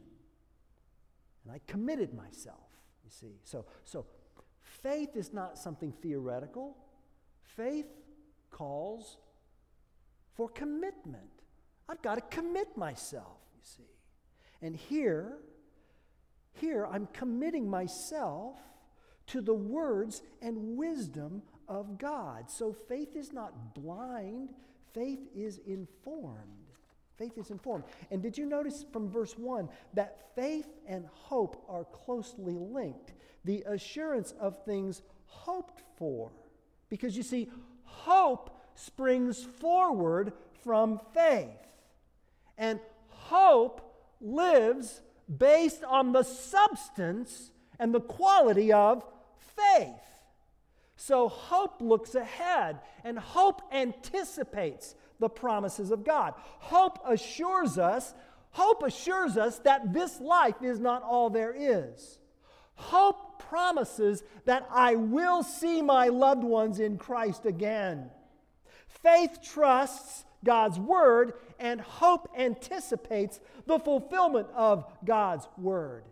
And 1.45 1.53
I 1.53 1.61
committed 1.67 2.15
myself, 2.15 2.71
you 3.05 3.11
see. 3.11 3.35
So, 3.43 3.67
so 3.85 4.07
faith 4.63 5.17
is 5.17 5.33
not 5.33 5.59
something 5.59 5.93
theoretical, 6.01 6.77
faith 7.43 7.87
calls 8.51 9.19
for 10.35 10.49
commitment. 10.49 11.25
I've 11.89 12.01
got 12.01 12.15
to 12.15 12.21
commit 12.35 12.77
myself, 12.77 13.41
you 13.55 13.61
see. 13.63 13.83
And 14.63 14.75
here, 14.75 15.39
here 16.55 16.87
I'm 16.87 17.07
committing 17.13 17.69
myself 17.69 18.57
to 19.27 19.41
the 19.41 19.55
words 19.55 20.23
and 20.41 20.77
wisdom 20.77 21.43
of 21.69 21.99
God. 21.99 22.51
So 22.51 22.73
faith 22.73 23.17
is 23.17 23.33
not 23.33 23.75
blind, 23.75 24.51
faith 24.93 25.21
is 25.35 25.61
informed. 25.67 26.65
Faith 27.17 27.39
is 27.39 27.51
informed. 27.51 27.85
And 28.11 28.23
did 28.23 28.37
you 28.37 28.45
notice 28.45 28.85
from 28.93 29.09
verse 29.09 29.39
1 29.39 29.69
that 29.95 30.35
faith 30.35 30.67
and 30.87 31.07
hope 31.07 31.65
are 31.69 31.85
closely 31.85 32.57
linked? 32.59 33.13
The 33.45 33.63
assurance 33.69 34.35
of 34.41 34.65
things 34.65 35.03
hoped 35.27 35.83
for. 35.97 36.33
Because 36.89 37.17
you 37.17 37.23
see, 37.23 37.51
hope 37.85 38.61
springs 38.75 39.45
forward 39.45 40.33
from 40.65 41.01
faith. 41.13 41.49
And 42.59 42.81
hope 43.09 43.81
lives 44.21 45.01
based 45.39 45.85
on 45.85 46.13
the 46.13 46.23
substance 46.23 47.51
and 47.79 47.95
the 47.95 48.01
quality 48.01 48.73
of 48.73 49.05
faith. 49.57 50.14
So 51.07 51.29
hope 51.29 51.83
looks 51.83 52.15
ahead, 52.15 52.81
and 53.05 53.19
hope 53.19 53.61
anticipates 53.71 54.95
the 55.21 55.29
promises 55.29 55.91
of 55.91 56.03
God. 56.03 56.33
Hope 56.39 56.99
assures 57.07 57.77
us, 57.77 58.15
hope 58.53 58.83
assures 58.83 59.37
us 59.37 59.59
that 59.59 59.93
this 59.93 60.19
life 60.19 60.63
is 60.63 60.81
not 60.81 61.03
all 61.03 61.29
there 61.29 61.55
is. 61.55 62.21
Hope 62.77 63.39
promises 63.39 64.25
that 64.47 64.67
I 64.71 64.95
will 64.95 65.43
see 65.43 65.83
my 65.83 66.09
loved 66.09 66.43
ones 66.43 66.81
in 66.81 66.97
Christ 66.97 67.45
again. 67.45 68.09
Faith 68.89 69.41
trusts 69.45 70.25
God's 70.43 70.79
word, 70.79 71.35
and 71.59 71.83
hope 71.83 72.31
anticipates 72.35 73.41
the 73.67 73.79
fulfillment 73.79 74.49
of 74.55 74.87
God's 75.05 75.47
word. 75.59 76.05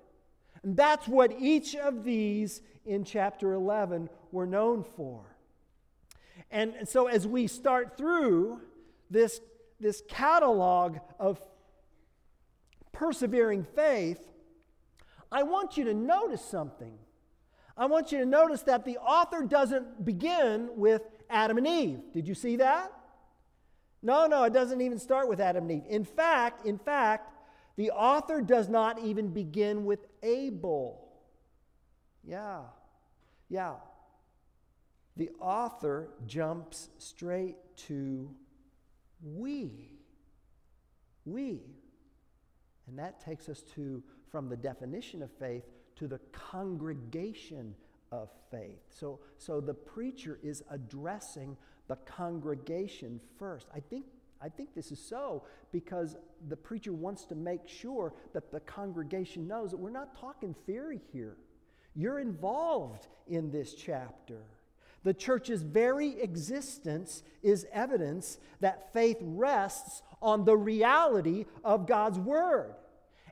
And 0.63 0.77
that's 0.77 1.09
what 1.09 1.33
each 1.39 1.75
of 1.75 2.05
these 2.05 2.63
in 2.85 3.05
chapter 3.05 3.53
11 3.53 4.09
were 4.31 4.47
known 4.47 4.85
for. 4.85 5.25
And 6.51 6.89
so 6.89 7.07
as 7.07 7.27
we 7.27 7.47
start 7.47 7.97
through 7.97 8.61
this, 9.11 9.41
this 9.81 10.03
catalog 10.09 10.99
of 11.19 11.41
persevering 12.93 13.65
faith, 13.75 14.21
I 15.31 15.45
want 15.45 15.77
you 15.79 15.85
to 15.85 15.95
notice 15.95 16.45
something. 16.45 16.99
I 17.77 17.87
want 17.87 18.13
you 18.13 18.19
to 18.19 18.27
notice 18.27 18.63
that 18.63 18.85
the 18.85 18.99
author 18.99 19.43
doesn't 19.43 20.05
begin 20.05 20.69
with 20.77 21.03
Adam 21.31 21.57
and 21.57 21.67
Eve. 21.67 22.01
Did 22.13 22.29
you 22.29 22.35
see 22.35 22.57
that? 22.57 22.93
No, 24.03 24.27
no, 24.27 24.45
it 24.45 24.53
doesn't 24.53 24.81
even 24.81 24.99
start 24.99 25.29
with 25.29 25.41
Adam 25.41 25.71
and 25.71 25.83
Eve. 25.83 25.85
In 25.89 26.05
fact, 26.05 26.67
in 26.67 26.77
fact, 26.77 27.32
the 27.77 27.91
author 27.91 28.41
does 28.41 28.69
not 28.69 29.01
even 29.01 29.29
begin 29.29 29.85
with 29.85 30.07
Abel. 30.23 31.09
Yeah. 32.25 32.61
Yeah. 33.49 33.75
The 35.17 35.31
author 35.41 36.11
jumps 36.27 36.89
straight 36.99 37.57
to 37.89 38.31
we. 39.23 39.91
We. 41.25 41.61
And 42.87 42.99
that 42.99 43.21
takes 43.21 43.49
us 43.49 43.63
to 43.75 44.03
from 44.31 44.49
the 44.49 44.57
definition 44.57 45.23
of 45.23 45.31
faith 45.31 45.65
to 45.97 46.09
the 46.09 46.19
congregation 46.33 47.75
of 48.11 48.31
faith. 48.51 48.81
So, 48.91 49.21
so 49.39 49.61
the 49.61 49.75
preacher 49.75 50.39
is 50.43 50.63
addressing 50.71 51.57
the 51.89 51.97
congregation 51.97 53.21
first. 53.39 53.69
I 53.75 53.81
think, 53.81 54.07
I 54.43 54.49
think 54.49 54.75
this 54.75 54.91
is 54.91 54.99
so 54.99 55.45
because 55.71 56.17
the 56.49 56.57
preacher 56.57 56.93
wants 56.93 57.25
to 57.27 57.35
make 57.37 57.69
sure 57.69 58.13
that 58.33 58.51
the 58.51 58.61
congregation 58.61 59.47
knows 59.47 59.71
that 59.71 59.77
we're 59.77 59.91
not 59.91 60.19
talking 60.19 60.55
theory 60.67 61.01
here. 61.13 61.37
You're 61.95 62.19
involved 62.19 63.07
in 63.29 63.53
this 63.53 63.75
chapter. 63.75 64.43
The 65.05 65.15
church's 65.15 65.63
very 65.63 66.21
existence 66.21 67.23
is 67.43 67.67
evidence 67.73 68.39
that 68.61 68.93
faith 68.93 69.19
rests 69.21 70.03
on 70.21 70.45
the 70.45 70.57
reality 70.57 71.47
of 71.65 71.87
God's 71.87 72.19
Word. 72.19 72.75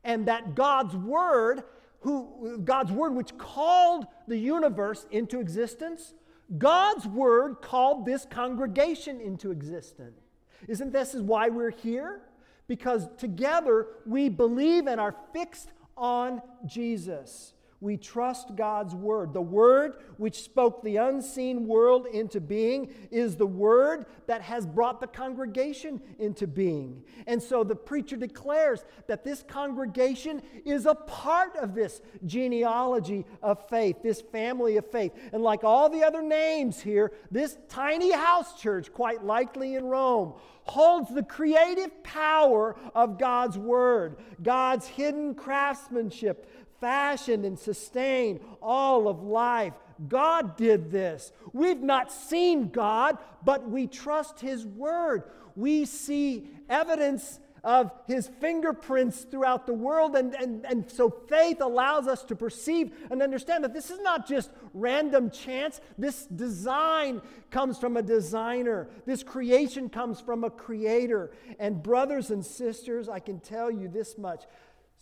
And 0.05 0.27
that 0.27 0.55
God's 0.55 0.97
Word, 0.97 1.65
who, 2.01 2.61
God's 2.65 2.93
Word 2.93 3.15
which 3.15 3.37
called 3.37 4.07
the 4.29 4.39
universe 4.39 5.07
into 5.11 5.41
existence, 5.41 6.15
God's 6.57 7.07
Word 7.07 7.63
called 7.63 8.07
this 8.07 8.27
congregation 8.29 9.21
into 9.21 9.51
existence. 9.51 10.30
Isn't 10.69 10.93
this 10.93 11.15
is 11.15 11.23
why 11.23 11.49
we're 11.49 11.71
here? 11.71 12.21
Because 12.67 13.09
together 13.17 13.87
we 14.07 14.29
believe 14.29 14.87
and 14.87 15.01
are 15.01 15.15
fixed 15.33 15.71
on 15.97 16.41
Jesus 16.67 17.55
we 17.81 17.97
trust 17.97 18.55
God's 18.57 18.95
word. 18.95 19.33
The 19.33 19.41
word 19.41 19.95
which 20.19 20.43
spoke 20.43 20.83
the 20.83 20.97
unseen 20.97 21.67
world 21.67 22.07
into 22.07 22.41
being 22.41 22.93
is 23.11 23.37
the 23.37 23.47
word 23.47 24.05
that 24.27 24.43
has 24.43 24.67
brought 24.67 25.01
the 25.01 25.07
congregation 25.07 26.01
into 26.19 26.47
being. 26.47 27.03
And 27.27 27.43
so 27.43 27.65
the 27.65 27.75
preacher 27.75 28.17
declares 28.17 28.85
that 29.07 29.25
this 29.25 29.43
congregation 29.43 30.43
is 30.67 30.85
a 30.85 30.95
part 30.95 31.57
of 31.57 31.75
this 31.75 32.03
genealogy 32.27 33.25
of 33.43 33.67
faith, 33.69 34.03
this 34.03 34.21
family 34.21 34.77
of 34.77 34.91
faith. 34.91 35.13
And 35.33 35.43
like 35.43 35.65
all 35.65 35.89
the 35.89 36.05
other 36.05 36.23
names 36.23 36.81
here, 36.81 37.13
this 37.31 37.57
tiny 37.71 38.13
house 38.13 38.61
church, 38.61 38.93
quite 38.93 39.25
likely 39.25 39.75
in 39.75 39.87
Rome, 39.87 40.35
holds 40.65 41.13
the 41.13 41.23
creative 41.23 42.03
power 42.03 42.77
of 42.95 43.19
God's 43.19 43.57
word, 43.57 44.19
God's 44.43 44.87
hidden 44.87 45.35
craftsmanship 45.35 46.47
fashioned 46.81 47.45
and 47.45 47.59
sustained 47.59 48.41
all 48.61 49.09
of 49.09 49.23
life. 49.23 49.75
God 50.09 50.57
did 50.57 50.91
this. 50.91 51.33
We've 51.53 51.83
not 51.83 52.11
seen 52.11 52.71
God, 52.71 53.19
but 53.45 53.69
we 53.69 53.87
trust 53.87 54.41
His 54.41 54.67
Word. 54.67 55.25
We 55.57 55.85
see 55.85 56.49
evidence 56.69 57.39
of 57.63 57.93
His 58.07 58.31
fingerprints 58.41 59.23
throughout 59.25 59.67
the 59.67 59.75
world, 59.75 60.17
and, 60.17 60.35
and, 60.35 60.65
and 60.65 60.91
so 60.91 61.11
faith 61.11 61.61
allows 61.61 62.07
us 62.07 62.23
to 62.25 62.37
perceive 62.37 62.93
and 63.11 63.21
understand 63.23 63.65
that 63.65 63.75
this 63.75 63.91
is 63.91 64.01
not 64.01 64.27
just 64.27 64.51
random 64.73 65.31
chance. 65.31 65.81
This 65.99 66.25
design 66.25 67.21
comes 67.51 67.77
from 67.77 67.99
a 67.99 68.03
designer, 68.03 68.89
this 69.05 69.23
creation 69.23 69.91
comes 69.91 70.21
from 70.21 70.45
a 70.45 70.51
creator. 70.51 71.33
And, 71.59 71.83
brothers 71.83 72.31
and 72.31 72.45
sisters, 72.45 73.09
I 73.09 73.19
can 73.19 73.41
tell 73.41 73.71
you 73.71 73.89
this 73.89 74.17
much 74.17 74.45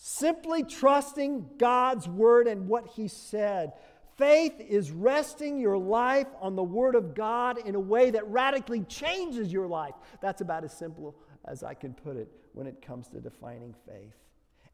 Simply 0.01 0.63
trusting 0.63 1.45
God's 1.59 2.07
word 2.09 2.47
and 2.47 2.69
what 2.69 2.87
He 2.87 3.09
said. 3.09 3.73
Faith 4.17 4.55
is 4.61 4.93
resting 4.93 5.59
your 5.59 5.77
life 5.77 6.29
on 6.41 6.55
the 6.55 6.63
Word 6.63 6.95
of 6.95 7.15
God 7.15 7.59
in 7.59 7.75
a 7.75 7.81
way 7.81 8.11
that 8.11 8.27
radically 8.29 8.83
changes 8.83 9.53
your 9.53 9.67
life. 9.67 9.95
That's 10.21 10.41
about 10.41 10.63
as 10.63 10.73
simple 10.73 11.17
as 11.45 11.65
I 11.65 11.75
can 11.75 11.95
put 11.95 12.17
it 12.17 12.29
when 12.53 12.69
it 12.69 12.81
comes 12.81 13.09
to 13.09 13.21
defining 13.21 13.75
faith. 13.87 14.15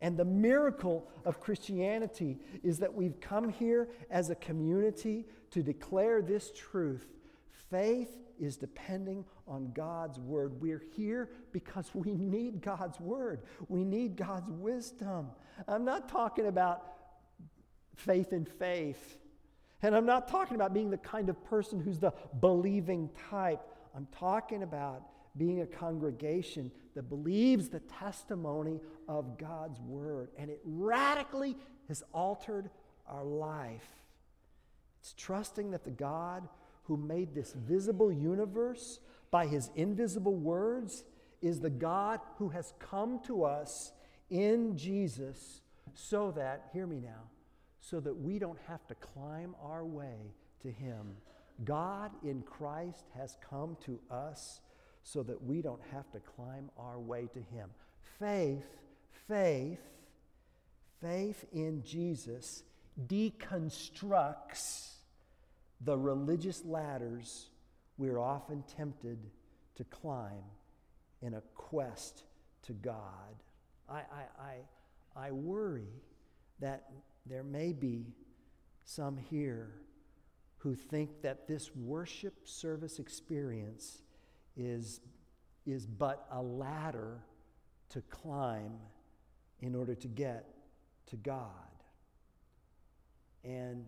And 0.02 0.18
the 0.18 0.26
miracle 0.26 1.08
of 1.24 1.40
Christianity 1.40 2.38
is 2.62 2.78
that 2.80 2.92
we've 2.92 3.18
come 3.18 3.48
here 3.48 3.88
as 4.10 4.28
a 4.28 4.34
community 4.34 5.24
to 5.52 5.62
declare 5.62 6.20
this 6.20 6.52
truth. 6.52 7.06
Faith 7.70 8.10
is 8.38 8.58
depending 8.58 9.24
on 9.46 9.72
God's 9.74 10.18
word. 10.18 10.60
We're 10.60 10.82
here 10.96 11.30
because 11.52 11.90
we 11.94 12.12
need 12.12 12.60
God's 12.62 12.98
word. 13.00 13.42
We 13.68 13.84
need 13.84 14.16
God's 14.16 14.50
wisdom. 14.50 15.28
I'm 15.68 15.84
not 15.84 16.08
talking 16.08 16.46
about 16.46 16.82
faith 17.96 18.32
in 18.32 18.44
faith. 18.44 19.18
And 19.82 19.94
I'm 19.94 20.06
not 20.06 20.28
talking 20.28 20.54
about 20.54 20.72
being 20.72 20.90
the 20.90 20.96
kind 20.96 21.28
of 21.28 21.44
person 21.44 21.78
who's 21.78 21.98
the 21.98 22.12
believing 22.40 23.10
type. 23.30 23.60
I'm 23.94 24.08
talking 24.18 24.62
about 24.62 25.02
being 25.36 25.60
a 25.60 25.66
congregation 25.66 26.70
that 26.94 27.08
believes 27.08 27.68
the 27.68 27.80
testimony 27.80 28.80
of 29.08 29.36
God's 29.36 29.80
word. 29.80 30.30
And 30.38 30.50
it 30.50 30.60
radically 30.64 31.56
has 31.88 32.02
altered 32.12 32.70
our 33.06 33.24
life. 33.24 33.86
It's 35.00 35.12
trusting 35.12 35.72
that 35.72 35.84
the 35.84 35.90
God 35.90 36.48
who 36.84 36.96
made 36.96 37.34
this 37.34 37.52
visible 37.52 38.12
universe 38.12 39.00
by 39.34 39.48
his 39.48 39.68
invisible 39.74 40.36
words 40.36 41.02
is 41.42 41.58
the 41.58 41.68
God 41.68 42.20
who 42.38 42.50
has 42.50 42.72
come 42.78 43.18
to 43.26 43.42
us 43.42 43.90
in 44.30 44.78
Jesus 44.78 45.60
so 45.92 46.30
that, 46.30 46.68
hear 46.72 46.86
me 46.86 47.00
now, 47.00 47.24
so 47.80 47.98
that 47.98 48.16
we 48.16 48.38
don't 48.38 48.60
have 48.68 48.86
to 48.86 48.94
climb 48.94 49.56
our 49.60 49.84
way 49.84 50.30
to 50.62 50.70
him. 50.70 51.16
God 51.64 52.12
in 52.22 52.42
Christ 52.42 53.06
has 53.18 53.36
come 53.50 53.76
to 53.84 53.98
us 54.08 54.60
so 55.02 55.24
that 55.24 55.42
we 55.42 55.60
don't 55.60 55.82
have 55.90 56.08
to 56.12 56.20
climb 56.20 56.70
our 56.78 57.00
way 57.00 57.28
to 57.34 57.40
him. 57.40 57.70
Faith, 58.20 58.68
faith, 59.26 59.80
faith 61.00 61.44
in 61.52 61.82
Jesus 61.82 62.62
deconstructs 63.08 64.92
the 65.80 65.98
religious 65.98 66.64
ladders 66.64 67.48
we're 67.96 68.18
often 68.18 68.64
tempted 68.76 69.18
to 69.76 69.84
climb 69.84 70.44
in 71.22 71.34
a 71.34 71.40
quest 71.54 72.24
to 72.62 72.72
God. 72.72 73.42
I, 73.88 73.94
I, 73.94 74.24
I, 75.16 75.26
I 75.26 75.30
worry 75.30 75.88
that 76.60 76.90
there 77.26 77.42
may 77.42 77.72
be 77.72 78.06
some 78.84 79.16
here 79.16 79.72
who 80.58 80.74
think 80.74 81.22
that 81.22 81.46
this 81.46 81.74
worship 81.74 82.34
service 82.44 82.98
experience 82.98 84.02
is, 84.56 85.00
is 85.66 85.86
but 85.86 86.26
a 86.30 86.40
ladder 86.40 87.20
to 87.90 88.00
climb 88.02 88.72
in 89.60 89.74
order 89.74 89.94
to 89.94 90.08
get 90.08 90.46
to 91.06 91.16
God. 91.16 91.50
And 93.44 93.84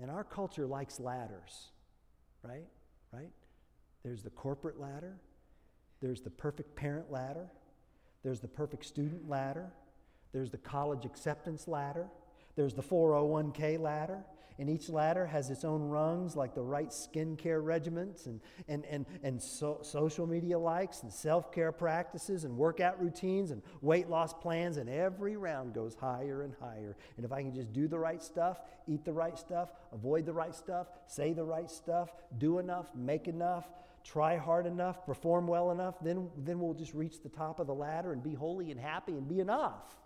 and 0.00 0.10
our 0.10 0.24
culture 0.24 0.66
likes 0.66 1.00
ladders, 1.00 1.70
right? 2.42 2.66
Right? 3.12 3.30
There's 4.04 4.22
the 4.22 4.30
corporate 4.30 4.78
ladder, 4.80 5.16
there's 6.00 6.20
the 6.20 6.30
perfect 6.30 6.76
parent 6.76 7.10
ladder, 7.10 7.50
there's 8.22 8.40
the 8.40 8.48
perfect 8.48 8.84
student 8.84 9.28
ladder, 9.28 9.66
there's 10.32 10.50
the 10.50 10.58
college 10.58 11.04
acceptance 11.04 11.66
ladder, 11.66 12.06
there's 12.56 12.74
the 12.74 12.82
401k 12.82 13.78
ladder, 13.80 14.18
and 14.58 14.68
each 14.68 14.88
ladder 14.88 15.24
has 15.24 15.50
its 15.50 15.64
own 15.64 15.82
rungs, 15.82 16.34
like 16.34 16.54
the 16.54 16.62
right 16.62 16.88
skincare 16.88 17.62
regimens 17.62 18.26
and, 18.26 18.40
and, 18.66 18.84
and, 18.86 19.06
and 19.22 19.40
so, 19.40 19.78
social 19.82 20.26
media 20.26 20.58
likes 20.58 21.02
and 21.04 21.12
self 21.12 21.52
care 21.52 21.70
practices 21.70 22.42
and 22.42 22.56
workout 22.56 23.00
routines 23.00 23.52
and 23.52 23.62
weight 23.82 24.08
loss 24.08 24.32
plans. 24.32 24.76
And 24.76 24.90
every 24.90 25.36
round 25.36 25.74
goes 25.74 25.94
higher 25.94 26.42
and 26.42 26.54
higher. 26.60 26.96
And 27.16 27.24
if 27.24 27.32
I 27.32 27.42
can 27.42 27.54
just 27.54 27.72
do 27.72 27.86
the 27.86 27.98
right 27.98 28.22
stuff, 28.22 28.60
eat 28.88 29.04
the 29.04 29.12
right 29.12 29.38
stuff, 29.38 29.70
avoid 29.92 30.26
the 30.26 30.32
right 30.32 30.54
stuff, 30.54 30.88
say 31.06 31.32
the 31.32 31.44
right 31.44 31.70
stuff, 31.70 32.12
do 32.38 32.58
enough, 32.58 32.88
make 32.96 33.28
enough, 33.28 33.68
try 34.02 34.36
hard 34.36 34.66
enough, 34.66 35.06
perform 35.06 35.46
well 35.46 35.70
enough, 35.70 35.94
then, 36.02 36.28
then 36.36 36.58
we'll 36.58 36.74
just 36.74 36.94
reach 36.94 37.22
the 37.22 37.28
top 37.28 37.60
of 37.60 37.68
the 37.68 37.74
ladder 37.74 38.12
and 38.12 38.24
be 38.24 38.34
holy 38.34 38.72
and 38.72 38.80
happy 38.80 39.12
and 39.12 39.28
be 39.28 39.38
enough. 39.38 39.96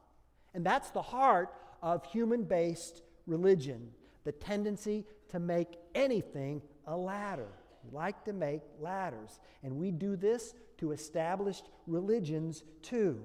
And 0.52 0.66
that's 0.66 0.90
the 0.90 1.00
heart 1.00 1.54
of 1.80 2.04
human 2.04 2.44
based 2.44 3.00
religion 3.26 3.88
the 4.24 4.32
tendency 4.32 5.04
to 5.28 5.38
make 5.38 5.78
anything 5.94 6.62
a 6.86 6.96
ladder. 6.96 7.48
We 7.84 7.96
like 7.96 8.24
to 8.24 8.32
make 8.32 8.62
ladders. 8.80 9.40
And 9.62 9.76
we 9.76 9.90
do 9.90 10.16
this 10.16 10.54
to 10.78 10.92
established 10.92 11.68
religions 11.86 12.62
too. 12.82 13.20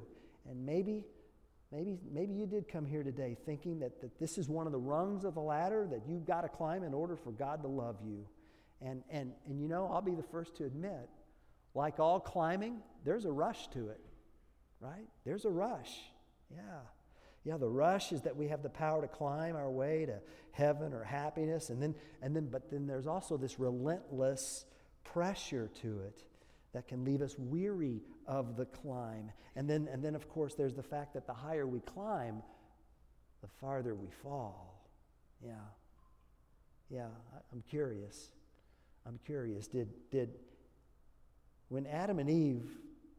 And 0.49 0.65
maybe, 0.65 1.05
maybe, 1.71 1.99
maybe 2.11 2.33
you 2.33 2.45
did 2.45 2.67
come 2.67 2.85
here 2.85 3.03
today 3.03 3.37
thinking 3.45 3.79
that, 3.79 4.01
that 4.01 4.19
this 4.19 4.37
is 4.37 4.49
one 4.49 4.65
of 4.65 4.71
the 4.71 4.79
rungs 4.79 5.25
of 5.25 5.35
the 5.35 5.41
ladder 5.41 5.87
that 5.91 6.01
you've 6.07 6.25
got 6.25 6.41
to 6.41 6.49
climb 6.49 6.83
in 6.83 6.93
order 6.93 7.15
for 7.15 7.31
God 7.31 7.61
to 7.63 7.67
love 7.67 7.97
you. 8.03 8.25
And, 8.81 9.03
and, 9.09 9.33
and 9.47 9.61
you 9.61 9.67
know, 9.67 9.89
I'll 9.91 10.01
be 10.01 10.15
the 10.15 10.23
first 10.23 10.55
to 10.57 10.65
admit, 10.65 11.09
like 11.73 11.99
all 11.99 12.19
climbing, 12.19 12.77
there's 13.03 13.25
a 13.25 13.31
rush 13.31 13.67
to 13.69 13.89
it, 13.89 13.99
right? 14.79 15.07
There's 15.25 15.45
a 15.45 15.49
rush. 15.49 15.99
Yeah. 16.51 16.79
Yeah, 17.47 17.55
the 17.55 17.69
rush 17.69 18.11
is 18.11 18.23
that 18.23 18.35
we 18.35 18.49
have 18.49 18.61
the 18.61 18.69
power 18.69 19.01
to 19.01 19.07
climb 19.07 19.55
our 19.55 19.71
way 19.71 20.05
to 20.05 20.19
heaven 20.51 20.91
or 20.91 21.05
happiness. 21.05 21.69
And 21.69 21.81
then, 21.81 21.95
and 22.21 22.35
then, 22.35 22.47
but 22.47 22.69
then 22.69 22.87
there's 22.87 23.07
also 23.07 23.37
this 23.37 23.57
relentless 23.57 24.65
pressure 25.05 25.69
to 25.81 26.01
it 26.01 26.25
that 26.73 26.89
can 26.89 27.05
leave 27.05 27.21
us 27.21 27.35
weary 27.39 28.01
of 28.25 28.57
the 28.57 28.65
climb. 28.65 29.31
And 29.55 29.69
then, 29.69 29.87
and 29.89 30.03
then 30.03 30.13
of 30.13 30.27
course, 30.27 30.55
there's 30.55 30.75
the 30.75 30.83
fact 30.83 31.13
that 31.13 31.25
the 31.25 31.33
higher 31.33 31.65
we 31.65 31.79
climb, 31.79 32.43
the 33.41 33.47
farther 33.61 33.95
we 33.95 34.09
fall. 34.21 34.83
Yeah. 35.41 35.53
Yeah, 36.89 37.07
I'm 37.53 37.63
curious. 37.69 38.29
I'm 39.05 39.21
curious. 39.25 39.67
Did, 39.67 39.87
did, 40.11 40.31
when 41.69 41.85
Adam 41.87 42.19
and 42.19 42.29
Eve 42.29 42.69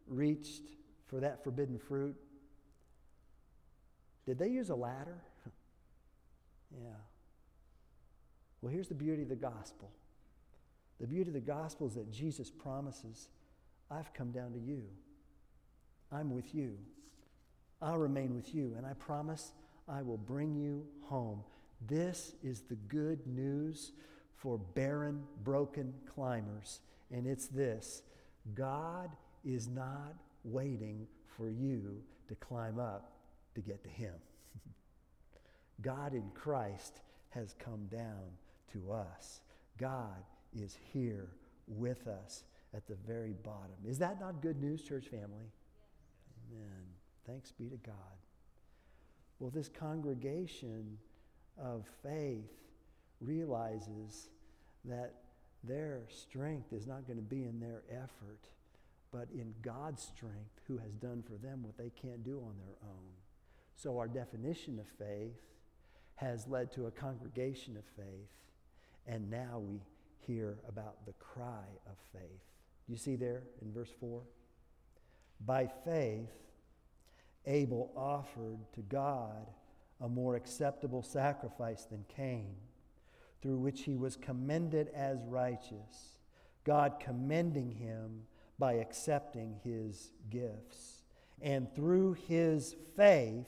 reached 0.07 0.65
for 1.07 1.21
that 1.21 1.43
forbidden 1.43 1.79
fruit, 1.79 2.15
did 4.29 4.39
they 4.39 4.49
use 4.49 4.69
a 4.69 4.75
ladder? 4.75 5.17
yeah. 6.71 7.01
Well, 8.61 8.71
here's 8.71 8.89
the 8.89 8.95
beauty 8.95 9.23
of 9.23 9.31
the 9.31 9.37
gospel. 9.37 9.91
The 11.01 11.07
beauty 11.07 11.31
of 11.31 11.35
the 11.35 11.41
gospel 11.41 11.87
is 11.87 11.95
that 11.95 12.13
Jesus 12.13 12.51
promises, 12.51 13.29
I've 13.91 14.13
come 14.13 14.31
down 14.31 14.53
to 14.53 14.59
you. 14.59 14.83
I'm 16.13 16.31
with 16.35 16.55
you. 16.55 16.77
I'll 17.81 17.97
remain 17.97 18.35
with 18.35 18.55
you. 18.55 18.75
And 18.77 18.85
I 18.85 18.93
promise 18.93 19.53
I 19.89 20.03
will 20.03 20.19
bring 20.19 20.55
you 20.55 20.85
home. 21.05 21.43
This 21.87 22.35
is 22.45 22.61
the 22.61 22.75
good 22.75 23.27
news 23.27 23.93
for 24.37 24.59
barren, 24.59 25.23
broken 25.43 25.95
climbers. 26.15 26.81
And 27.11 27.27
it's 27.27 27.47
this 27.47 28.03
God 28.55 29.09
is 29.43 29.69
not 29.69 30.17
waiting 30.45 31.07
for 31.35 31.49
you 31.49 32.03
to 32.29 32.35
climb 32.35 32.79
up 32.79 33.18
to 33.55 33.61
get 33.61 33.83
to 33.83 33.89
Him. 33.89 34.15
God 35.83 36.15
in 36.15 36.31
Christ 36.35 37.01
has 37.31 37.55
come 37.59 37.87
down 37.87 38.31
to 38.73 38.93
us. 38.93 39.41
God 39.79 40.25
is 40.55 40.77
here 40.93 41.29
with 41.67 42.07
us 42.07 42.45
at 42.75 42.87
the 42.87 42.97
very 43.07 43.35
bottom. 43.45 43.77
Is 43.87 43.99
that 43.99 44.21
not 44.21 44.43
good 44.43 44.61
news, 44.61 44.83
church 44.83 45.07
family? 45.07 45.51
Amen. 46.51 46.85
Thanks 47.27 47.53
be 47.53 47.69
to 47.69 47.77
God. 47.77 47.95
Well, 49.39 49.51
this 49.51 49.69
congregation 49.69 50.99
of 51.63 51.87
faith 52.03 52.51
realizes 53.21 54.29
that 54.85 55.15
their 55.65 56.03
strength 56.09 56.73
is 56.73 56.87
not 56.87 57.07
going 57.07 57.19
to 57.19 57.23
be 57.23 57.45
in 57.45 57.61
their 57.61 57.83
effort, 57.91 58.49
but 59.13 59.29
in 59.33 59.55
God's 59.63 60.03
strength, 60.03 60.61
who 60.67 60.79
has 60.79 60.95
done 60.95 61.23
for 61.23 61.35
them 61.35 61.63
what 61.63 61.77
they 61.77 61.91
can't 61.91 62.25
do 62.25 62.39
on 62.39 62.55
their 62.59 62.77
own. 62.83 63.18
So, 63.81 63.97
our 63.99 64.09
definition 64.09 64.81
of 64.81 64.87
faith 64.99 65.39
has 66.17 66.49
led 66.49 66.73
to 66.73 66.87
a 66.87 66.91
congregation 66.91 67.77
of 67.77 67.85
faith, 67.97 68.29
and 69.07 69.31
now 69.31 69.61
we 69.61 69.81
hear 70.19 70.59
about 70.69 71.07
the 71.07 71.13
cry 71.13 71.65
of 71.87 71.97
faith. 72.13 72.43
You 72.89 72.97
see 72.97 73.15
there 73.15 73.45
in 73.63 73.73
verse 73.73 73.93
4? 74.01 74.21
By 75.47 75.71
faith, 75.85 76.33
Abel 77.47 77.93
offered 77.95 78.59
to 78.75 78.81
God 78.81 79.47
a 80.01 80.09
more 80.09 80.35
acceptable 80.35 81.05
sacrifice 81.05 81.85
than 81.85 82.05
Cain, 82.17 82.57
through 83.41 83.59
which 83.59 83.83
he 83.83 83.95
was 83.95 84.17
commended 84.17 84.89
as 84.89 85.23
righteous, 85.29 86.19
God 86.65 86.95
commending 86.99 87.71
him 87.71 88.23
by 88.59 88.73
accepting 88.73 89.55
his 89.63 90.11
gifts. 90.31 91.05
And 91.41 91.73
through 91.77 92.15
his 92.15 92.75
faith, 92.97 93.47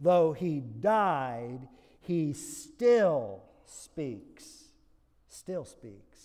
though 0.00 0.32
he 0.32 0.60
died, 0.60 1.68
he 2.00 2.32
still 2.32 3.42
speaks. 3.64 4.64
Still 5.28 5.64
speaks. 5.64 6.16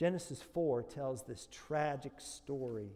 Genesis 0.00 0.40
4 0.40 0.84
tells 0.84 1.24
this 1.24 1.46
tragic 1.52 2.12
story 2.16 2.88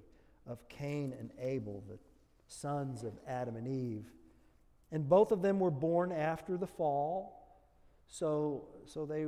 of 0.46 0.66
Cain 0.70 1.12
and 1.20 1.32
Abel, 1.38 1.84
the 1.86 1.98
sons 2.46 3.04
of 3.04 3.12
Adam 3.28 3.56
and 3.56 3.68
Eve. 3.68 4.06
And 4.90 5.06
both 5.06 5.30
of 5.30 5.42
them 5.42 5.60
were 5.60 5.70
born 5.70 6.12
after 6.12 6.56
the 6.56 6.66
fall. 6.66 7.60
So, 8.08 8.68
so 8.86 9.04
they 9.04 9.26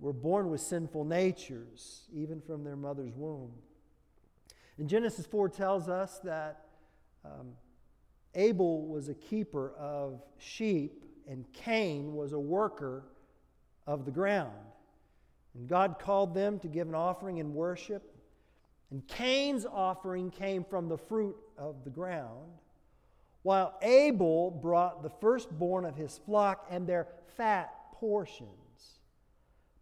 were 0.00 0.12
born 0.12 0.50
with 0.50 0.60
sinful 0.60 1.04
natures, 1.04 2.02
even 2.14 2.40
from 2.40 2.62
their 2.62 2.76
mother's 2.76 3.16
womb. 3.16 3.50
And 4.78 4.88
Genesis 4.88 5.26
4 5.26 5.48
tells 5.48 5.88
us 5.88 6.20
that 6.22 6.66
um, 7.24 7.54
Abel 8.36 8.86
was 8.86 9.08
a 9.08 9.14
keeper 9.14 9.72
of 9.78 10.22
sheep, 10.38 11.04
and 11.26 11.44
Cain 11.52 12.14
was 12.14 12.32
a 12.32 12.38
worker 12.38 13.04
of 13.86 14.04
the 14.04 14.10
ground. 14.10 14.52
And 15.54 15.66
God 15.68 15.98
called 15.98 16.34
them 16.34 16.58
to 16.60 16.68
give 16.68 16.86
an 16.86 16.94
offering 16.94 17.38
in 17.38 17.54
worship. 17.54 18.14
And 18.90 19.06
Cain's 19.08 19.66
offering 19.66 20.30
came 20.30 20.62
from 20.62 20.88
the 20.88 20.98
fruit 20.98 21.36
of 21.58 21.82
the 21.82 21.90
ground, 21.90 22.52
while 23.42 23.74
Abel 23.82 24.50
brought 24.50 25.02
the 25.02 25.10
firstborn 25.10 25.84
of 25.84 25.96
his 25.96 26.20
flock 26.26 26.66
and 26.70 26.86
their 26.86 27.08
fat 27.36 27.72
portions. 27.92 28.50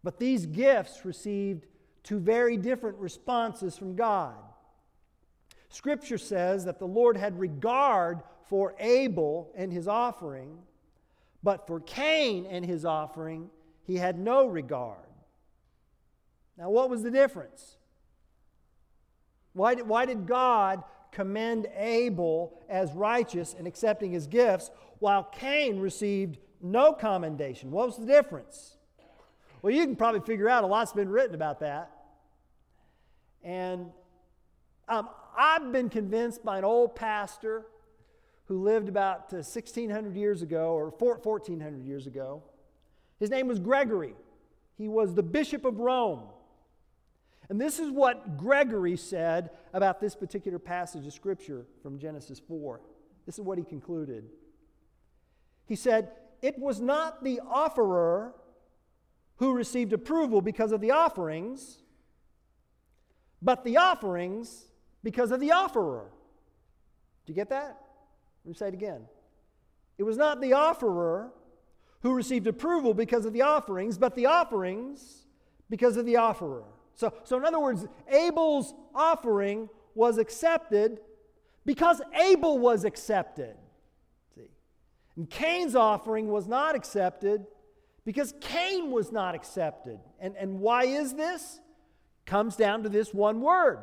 But 0.03 0.17
these 0.17 0.45
gifts 0.45 1.03
received 1.03 1.65
two 2.03 2.19
very 2.19 2.57
different 2.57 2.97
responses 2.97 3.77
from 3.77 3.95
God. 3.95 4.35
Scripture 5.69 6.17
says 6.17 6.63
that 6.65 6.79
the 6.79 6.87
Lord 6.87 7.17
had 7.17 7.37
regard 7.37 8.21
for 8.49 8.75
Abel 8.79 9.51
and 9.55 9.71
his 9.71 9.87
offering, 9.87 10.59
but 11.43 11.67
for 11.67 11.79
Cain 11.79 12.45
and 12.45 12.65
his 12.65 12.85
offering, 12.85 13.49
he 13.83 13.95
had 13.95 14.17
no 14.17 14.45
regard. 14.45 14.97
Now, 16.57 16.69
what 16.69 16.89
was 16.89 17.03
the 17.03 17.11
difference? 17.11 17.77
Why 19.53 19.75
did, 19.75 19.87
why 19.87 20.05
did 20.05 20.25
God 20.25 20.83
commend 21.15 21.65
Abel 21.77 22.61
as 22.67 22.91
righteous 22.91 23.53
in 23.53 23.65
accepting 23.65 24.11
his 24.11 24.27
gifts, 24.27 24.69
while 24.99 25.23
Cain 25.23 25.79
received 25.79 26.37
no 26.61 26.91
commendation. 26.91 27.71
What 27.71 27.87
was 27.87 27.97
the 27.97 28.05
difference? 28.05 28.75
Well, 29.61 29.73
you 29.73 29.85
can 29.85 29.95
probably 29.95 30.19
figure 30.19 30.49
out 30.49 30.65
a 30.65 30.67
lot's 30.67 30.91
been 30.91 31.09
written 31.09 31.33
about 31.33 31.61
that. 31.61 31.89
And 33.43 33.91
um, 34.89 35.07
I've 35.37 35.71
been 35.71 35.89
convinced 35.89 36.43
by 36.43 36.57
an 36.57 36.65
old 36.65 36.95
pastor 36.95 37.65
who 38.45 38.61
lived 38.61 38.89
about 38.89 39.33
uh, 39.33 39.37
1600 39.37 40.15
years 40.15 40.41
ago 40.41 40.73
or 40.73 40.89
1400 40.89 41.83
years 41.83 42.07
ago. 42.07 42.43
His 43.19 43.29
name 43.29 43.47
was 43.47 43.59
Gregory. 43.59 44.15
He 44.77 44.87
was 44.87 45.15
the 45.15 45.23
Bishop 45.23 45.65
of 45.65 45.79
Rome. 45.79 46.21
And 47.49 47.61
this 47.61 47.79
is 47.79 47.91
what 47.91 48.37
Gregory 48.37 48.97
said 48.97 49.51
about 49.73 49.99
this 49.99 50.15
particular 50.15 50.59
passage 50.59 51.05
of 51.05 51.13
Scripture 51.13 51.65
from 51.81 51.99
Genesis 51.99 52.39
4. 52.39 52.81
This 53.25 53.35
is 53.35 53.45
what 53.45 53.57
he 53.57 53.63
concluded. 53.63 54.25
He 55.65 55.75
said, 55.75 56.11
It 56.41 56.57
was 56.57 56.81
not 56.81 57.23
the 57.23 57.41
offerer 57.47 58.33
who 59.37 59.53
received 59.53 59.93
approval 59.93 60.41
because 60.41 60.71
of 60.71 60.81
the 60.81 60.91
offerings, 60.91 61.79
but 63.41 63.63
the 63.63 63.77
offerings 63.77 64.65
because 65.03 65.31
of 65.31 65.39
the 65.39 65.51
offerer. 65.51 66.05
Do 67.25 67.31
you 67.31 67.35
get 67.35 67.49
that? 67.49 67.79
Let 68.45 68.49
me 68.49 68.53
say 68.53 68.67
it 68.67 68.73
again. 68.75 69.01
It 69.97 70.03
was 70.03 70.17
not 70.17 70.39
the 70.39 70.53
offerer 70.53 71.31
who 72.01 72.13
received 72.13 72.45
approval 72.45 72.93
because 72.93 73.25
of 73.25 73.33
the 73.33 73.41
offerings, 73.41 73.97
but 73.97 74.13
the 74.13 74.27
offerings 74.27 75.25
because 75.67 75.97
of 75.97 76.05
the 76.05 76.17
offerer. 76.17 76.63
So, 76.93 77.11
so, 77.23 77.37
in 77.37 77.45
other 77.45 77.59
words, 77.59 77.87
Abel's 78.07 78.75
offering 78.93 79.67
was 79.95 80.19
accepted 80.19 80.99
because 81.65 82.01
Abel 82.13 82.59
was 82.59 82.83
accepted. 82.83 83.55
See? 84.35 84.51
And 85.15 85.27
Cain's 85.27 85.75
offering 85.75 86.27
was 86.27 86.47
not 86.47 86.75
accepted 86.75 87.47
because 88.05 88.35
Cain 88.41 88.91
was 88.91 89.11
not 89.11 89.33
accepted. 89.33 89.99
And, 90.19 90.35
and 90.37 90.59
why 90.59 90.83
is 90.83 91.15
this? 91.15 91.59
Comes 92.27 92.55
down 92.55 92.83
to 92.83 92.89
this 92.89 93.11
one 93.11 93.41
word 93.41 93.79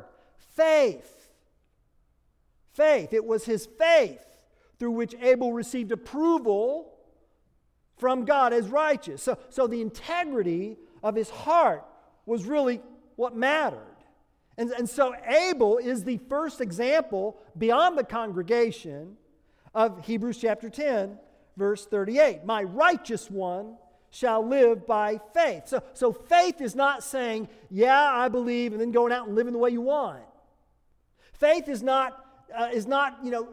faith. 0.55 1.29
Faith. 2.73 3.11
It 3.11 3.25
was 3.25 3.43
his 3.43 3.65
faith 3.65 4.32
through 4.79 4.91
which 4.91 5.15
Abel 5.21 5.53
received 5.53 5.91
approval 5.91 6.93
from 7.97 8.25
God 8.25 8.53
as 8.53 8.67
righteous. 8.67 9.23
So, 9.23 9.37
so 9.49 9.67
the 9.67 9.81
integrity 9.81 10.77
of 11.01 11.15
his 11.15 11.29
heart 11.29 11.85
was 12.25 12.45
really 12.45 12.81
what 13.15 13.35
mattered. 13.35 13.79
And, 14.57 14.71
and 14.71 14.89
so 14.89 15.15
Abel 15.25 15.77
is 15.77 16.03
the 16.03 16.17
first 16.29 16.61
example 16.61 17.37
beyond 17.57 17.97
the 17.97 18.03
congregation 18.03 19.17
of 19.73 20.05
Hebrews 20.05 20.37
chapter 20.37 20.69
10, 20.69 21.17
verse 21.57 21.85
38. 21.85 22.45
My 22.45 22.63
righteous 22.63 23.29
one 23.31 23.77
shall 24.11 24.47
live 24.47 24.85
by 24.85 25.19
faith. 25.33 25.67
So, 25.67 25.81
so 25.93 26.13
faith 26.13 26.61
is 26.61 26.75
not 26.75 27.03
saying, 27.03 27.49
yeah, 27.71 28.11
I 28.13 28.29
believe, 28.29 28.71
and 28.71 28.79
then 28.79 28.91
going 28.91 29.11
out 29.11 29.25
and 29.27 29.35
living 29.35 29.53
the 29.53 29.59
way 29.59 29.71
you 29.71 29.81
want. 29.81 30.21
Faith 31.33 31.67
is 31.67 31.81
not, 31.81 32.23
uh, 32.55 32.69
is 32.71 32.85
not 32.85 33.17
you 33.23 33.31
know, 33.31 33.47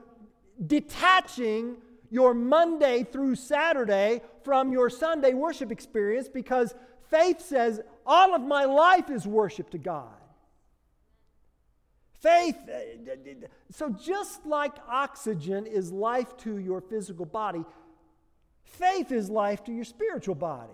detaching 0.66 1.76
your 2.10 2.34
Monday 2.34 3.04
through 3.04 3.36
Saturday 3.36 4.20
from 4.42 4.72
your 4.72 4.90
Sunday 4.90 5.32
worship 5.32 5.70
experience 5.70 6.28
because 6.28 6.74
faith 7.08 7.40
says, 7.40 7.80
all 8.04 8.34
of 8.34 8.42
my 8.42 8.64
life 8.64 9.10
is 9.10 9.26
worship 9.26 9.70
to 9.70 9.78
God. 9.78 10.08
Faith, 12.20 12.56
uh, 12.68 13.46
so 13.70 13.88
just 13.88 14.44
like 14.44 14.74
oxygen 14.88 15.66
is 15.66 15.90
life 15.90 16.36
to 16.38 16.58
your 16.58 16.80
physical 16.80 17.24
body, 17.24 17.64
faith 18.62 19.10
is 19.10 19.30
life 19.30 19.64
to 19.64 19.72
your 19.72 19.84
spiritual 19.84 20.34
body. 20.34 20.72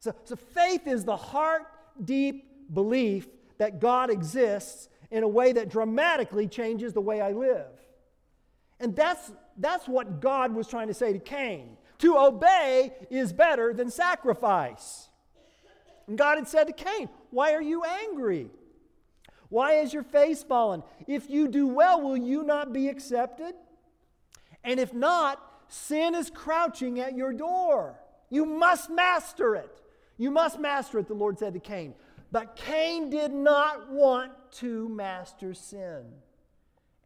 So, 0.00 0.14
so 0.24 0.36
faith 0.36 0.86
is 0.86 1.04
the 1.04 1.16
heart 1.16 1.62
deep 2.02 2.72
belief 2.72 3.28
that 3.58 3.80
God 3.80 4.10
exists 4.10 4.88
in 5.10 5.22
a 5.22 5.28
way 5.28 5.52
that 5.52 5.68
dramatically 5.68 6.48
changes 6.48 6.92
the 6.92 7.00
way 7.00 7.20
I 7.20 7.30
live. 7.30 7.83
And 8.84 8.94
that's, 8.94 9.32
that's 9.56 9.88
what 9.88 10.20
God 10.20 10.54
was 10.54 10.68
trying 10.68 10.88
to 10.88 10.94
say 10.94 11.14
to 11.14 11.18
Cain. 11.18 11.78
To 12.00 12.18
obey 12.18 12.92
is 13.08 13.32
better 13.32 13.72
than 13.72 13.90
sacrifice. 13.90 15.08
And 16.06 16.18
God 16.18 16.36
had 16.36 16.46
said 16.46 16.66
to 16.66 16.74
Cain, 16.74 17.08
Why 17.30 17.54
are 17.54 17.62
you 17.62 17.82
angry? 17.82 18.50
Why 19.48 19.76
is 19.76 19.94
your 19.94 20.02
face 20.02 20.42
fallen? 20.42 20.82
If 21.06 21.30
you 21.30 21.48
do 21.48 21.66
well, 21.66 22.02
will 22.02 22.18
you 22.18 22.42
not 22.42 22.74
be 22.74 22.88
accepted? 22.88 23.54
And 24.62 24.78
if 24.78 24.92
not, 24.92 25.40
sin 25.68 26.14
is 26.14 26.28
crouching 26.28 27.00
at 27.00 27.16
your 27.16 27.32
door. 27.32 27.98
You 28.28 28.44
must 28.44 28.90
master 28.90 29.54
it. 29.54 29.80
You 30.18 30.30
must 30.30 30.60
master 30.60 30.98
it, 30.98 31.08
the 31.08 31.14
Lord 31.14 31.38
said 31.38 31.54
to 31.54 31.60
Cain. 31.60 31.94
But 32.30 32.54
Cain 32.54 33.08
did 33.08 33.32
not 33.32 33.90
want 33.90 34.32
to 34.56 34.90
master 34.90 35.54
sin. 35.54 36.02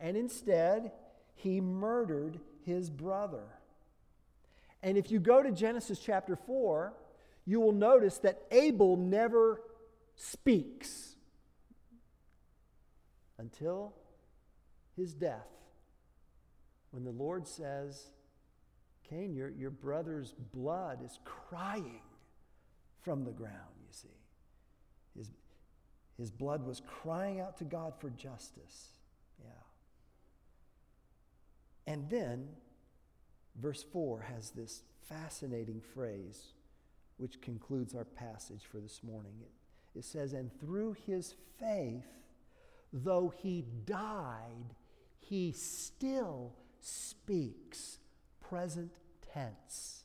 And 0.00 0.16
instead, 0.16 0.90
he 1.38 1.60
murdered 1.60 2.40
his 2.64 2.90
brother. 2.90 3.44
And 4.82 4.98
if 4.98 5.10
you 5.10 5.20
go 5.20 5.42
to 5.42 5.52
Genesis 5.52 6.00
chapter 6.00 6.34
4, 6.34 6.92
you 7.46 7.60
will 7.60 7.72
notice 7.72 8.18
that 8.18 8.42
Abel 8.50 8.96
never 8.96 9.60
speaks 10.16 11.14
until 13.38 13.94
his 14.96 15.14
death. 15.14 15.46
When 16.90 17.04
the 17.04 17.10
Lord 17.10 17.46
says, 17.46 18.10
Cain, 19.08 19.32
your, 19.34 19.50
your 19.50 19.70
brother's 19.70 20.34
blood 20.52 21.04
is 21.04 21.20
crying 21.24 22.02
from 23.02 23.24
the 23.24 23.30
ground, 23.30 23.76
you 23.86 23.92
see. 23.92 24.08
His, 25.16 25.30
his 26.18 26.30
blood 26.32 26.66
was 26.66 26.82
crying 26.84 27.40
out 27.40 27.58
to 27.58 27.64
God 27.64 27.94
for 28.00 28.10
justice. 28.10 28.97
And 31.88 32.10
then, 32.10 32.48
verse 33.58 33.82
4 33.82 34.20
has 34.20 34.50
this 34.50 34.82
fascinating 35.08 35.80
phrase 35.80 36.52
which 37.16 37.40
concludes 37.40 37.94
our 37.94 38.04
passage 38.04 38.60
for 38.70 38.78
this 38.78 39.00
morning. 39.02 39.32
It, 39.40 39.98
it 40.00 40.04
says, 40.04 40.34
And 40.34 40.50
through 40.60 40.96
his 41.06 41.34
faith, 41.58 42.04
though 42.92 43.32
he 43.34 43.64
died, 43.86 44.74
he 45.18 45.52
still 45.52 46.52
speaks. 46.78 47.98
Present 48.38 48.92
tense. 49.32 50.04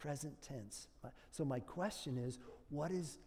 Present 0.00 0.42
tense. 0.42 0.88
So, 1.30 1.44
my 1.44 1.60
question 1.60 2.18
is 2.18 2.40
what 2.70 2.90
is, 2.90 3.18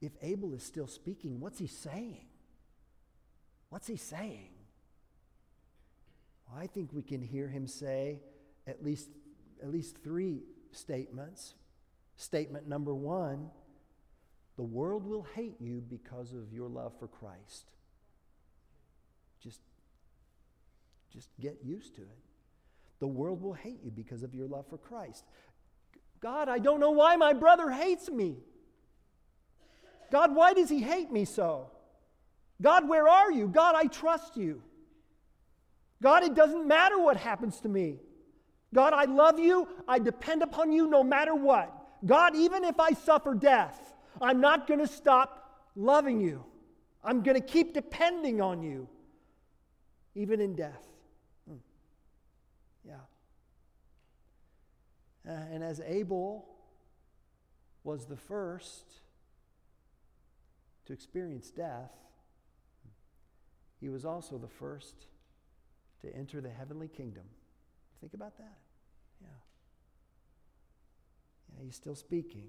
if 0.00 0.12
Abel 0.22 0.54
is 0.54 0.62
still 0.62 0.86
speaking, 0.86 1.38
what's 1.38 1.58
he 1.58 1.66
saying? 1.66 2.28
What's 3.68 3.86
he 3.86 3.96
saying? 3.96 4.52
I 6.58 6.66
think 6.66 6.92
we 6.92 7.02
can 7.02 7.22
hear 7.22 7.48
him 7.48 7.66
say 7.66 8.20
at 8.66 8.84
least, 8.84 9.08
at 9.62 9.70
least 9.70 9.96
three 10.02 10.42
statements. 10.72 11.54
Statement 12.16 12.68
number 12.68 12.94
one 12.94 13.50
the 14.56 14.64
world 14.64 15.06
will 15.06 15.26
hate 15.34 15.58
you 15.58 15.82
because 15.88 16.34
of 16.34 16.52
your 16.52 16.68
love 16.68 16.92
for 16.98 17.08
Christ. 17.08 17.64
Just, 19.42 19.60
just 21.10 21.30
get 21.40 21.60
used 21.64 21.94
to 21.94 22.02
it. 22.02 22.18
The 22.98 23.06
world 23.06 23.40
will 23.40 23.54
hate 23.54 23.80
you 23.82 23.90
because 23.90 24.22
of 24.22 24.34
your 24.34 24.46
love 24.46 24.66
for 24.68 24.76
Christ. 24.76 25.24
God, 26.20 26.50
I 26.50 26.58
don't 26.58 26.78
know 26.78 26.90
why 26.90 27.16
my 27.16 27.32
brother 27.32 27.70
hates 27.70 28.10
me. 28.10 28.36
God, 30.12 30.34
why 30.34 30.52
does 30.52 30.68
he 30.68 30.80
hate 30.80 31.10
me 31.10 31.24
so? 31.24 31.70
God, 32.60 32.86
where 32.86 33.08
are 33.08 33.32
you? 33.32 33.48
God, 33.48 33.74
I 33.74 33.86
trust 33.86 34.36
you. 34.36 34.62
God, 36.02 36.22
it 36.22 36.34
doesn't 36.34 36.66
matter 36.66 36.98
what 36.98 37.16
happens 37.16 37.60
to 37.60 37.68
me. 37.68 37.98
God, 38.74 38.92
I 38.92 39.04
love 39.04 39.38
you. 39.38 39.68
I 39.86 39.98
depend 39.98 40.42
upon 40.42 40.72
you 40.72 40.86
no 40.86 41.02
matter 41.02 41.34
what. 41.34 41.72
God, 42.06 42.34
even 42.36 42.64
if 42.64 42.80
I 42.80 42.92
suffer 42.92 43.34
death, 43.34 43.92
I'm 44.20 44.40
not 44.40 44.66
going 44.66 44.80
to 44.80 44.86
stop 44.86 45.68
loving 45.76 46.20
you. 46.20 46.44
I'm 47.02 47.22
going 47.22 47.34
to 47.34 47.46
keep 47.46 47.74
depending 47.74 48.40
on 48.40 48.62
you, 48.62 48.88
even 50.14 50.40
in 50.40 50.54
death. 50.54 50.84
Hmm. 51.48 51.56
Yeah. 52.86 52.94
Uh, 55.28 55.32
and 55.52 55.64
as 55.64 55.80
Abel 55.84 56.46
was 57.84 58.06
the 58.06 58.16
first 58.16 58.84
to 60.86 60.92
experience 60.92 61.50
death, 61.50 61.92
he 63.80 63.88
was 63.88 64.04
also 64.04 64.36
the 64.36 64.48
first 64.48 65.06
to 66.02 66.14
enter 66.14 66.40
the 66.40 66.50
heavenly 66.50 66.88
kingdom. 66.88 67.24
Think 68.00 68.14
about 68.14 68.36
that. 68.38 68.58
Yeah. 69.20 69.28
Yeah, 71.54 71.64
he's 71.64 71.76
still 71.76 71.94
speaking. 71.94 72.48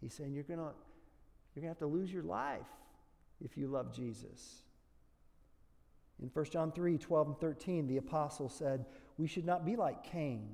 He's 0.00 0.14
saying 0.14 0.34
you're 0.34 0.44
going 0.44 0.60
to 0.60 0.72
you're 1.54 1.62
going 1.62 1.74
to 1.74 1.78
have 1.78 1.78
to 1.78 1.86
lose 1.86 2.12
your 2.12 2.24
life 2.24 2.66
if 3.44 3.56
you 3.56 3.68
love 3.68 3.94
Jesus. 3.94 4.62
In 6.20 6.30
1 6.32 6.44
John 6.46 6.72
3 6.72 6.98
12 6.98 7.26
and 7.28 7.38
13, 7.38 7.86
the 7.86 7.96
apostle 7.96 8.48
said, 8.48 8.86
We 9.18 9.26
should 9.26 9.44
not 9.44 9.64
be 9.64 9.76
like 9.76 10.04
Cain, 10.04 10.48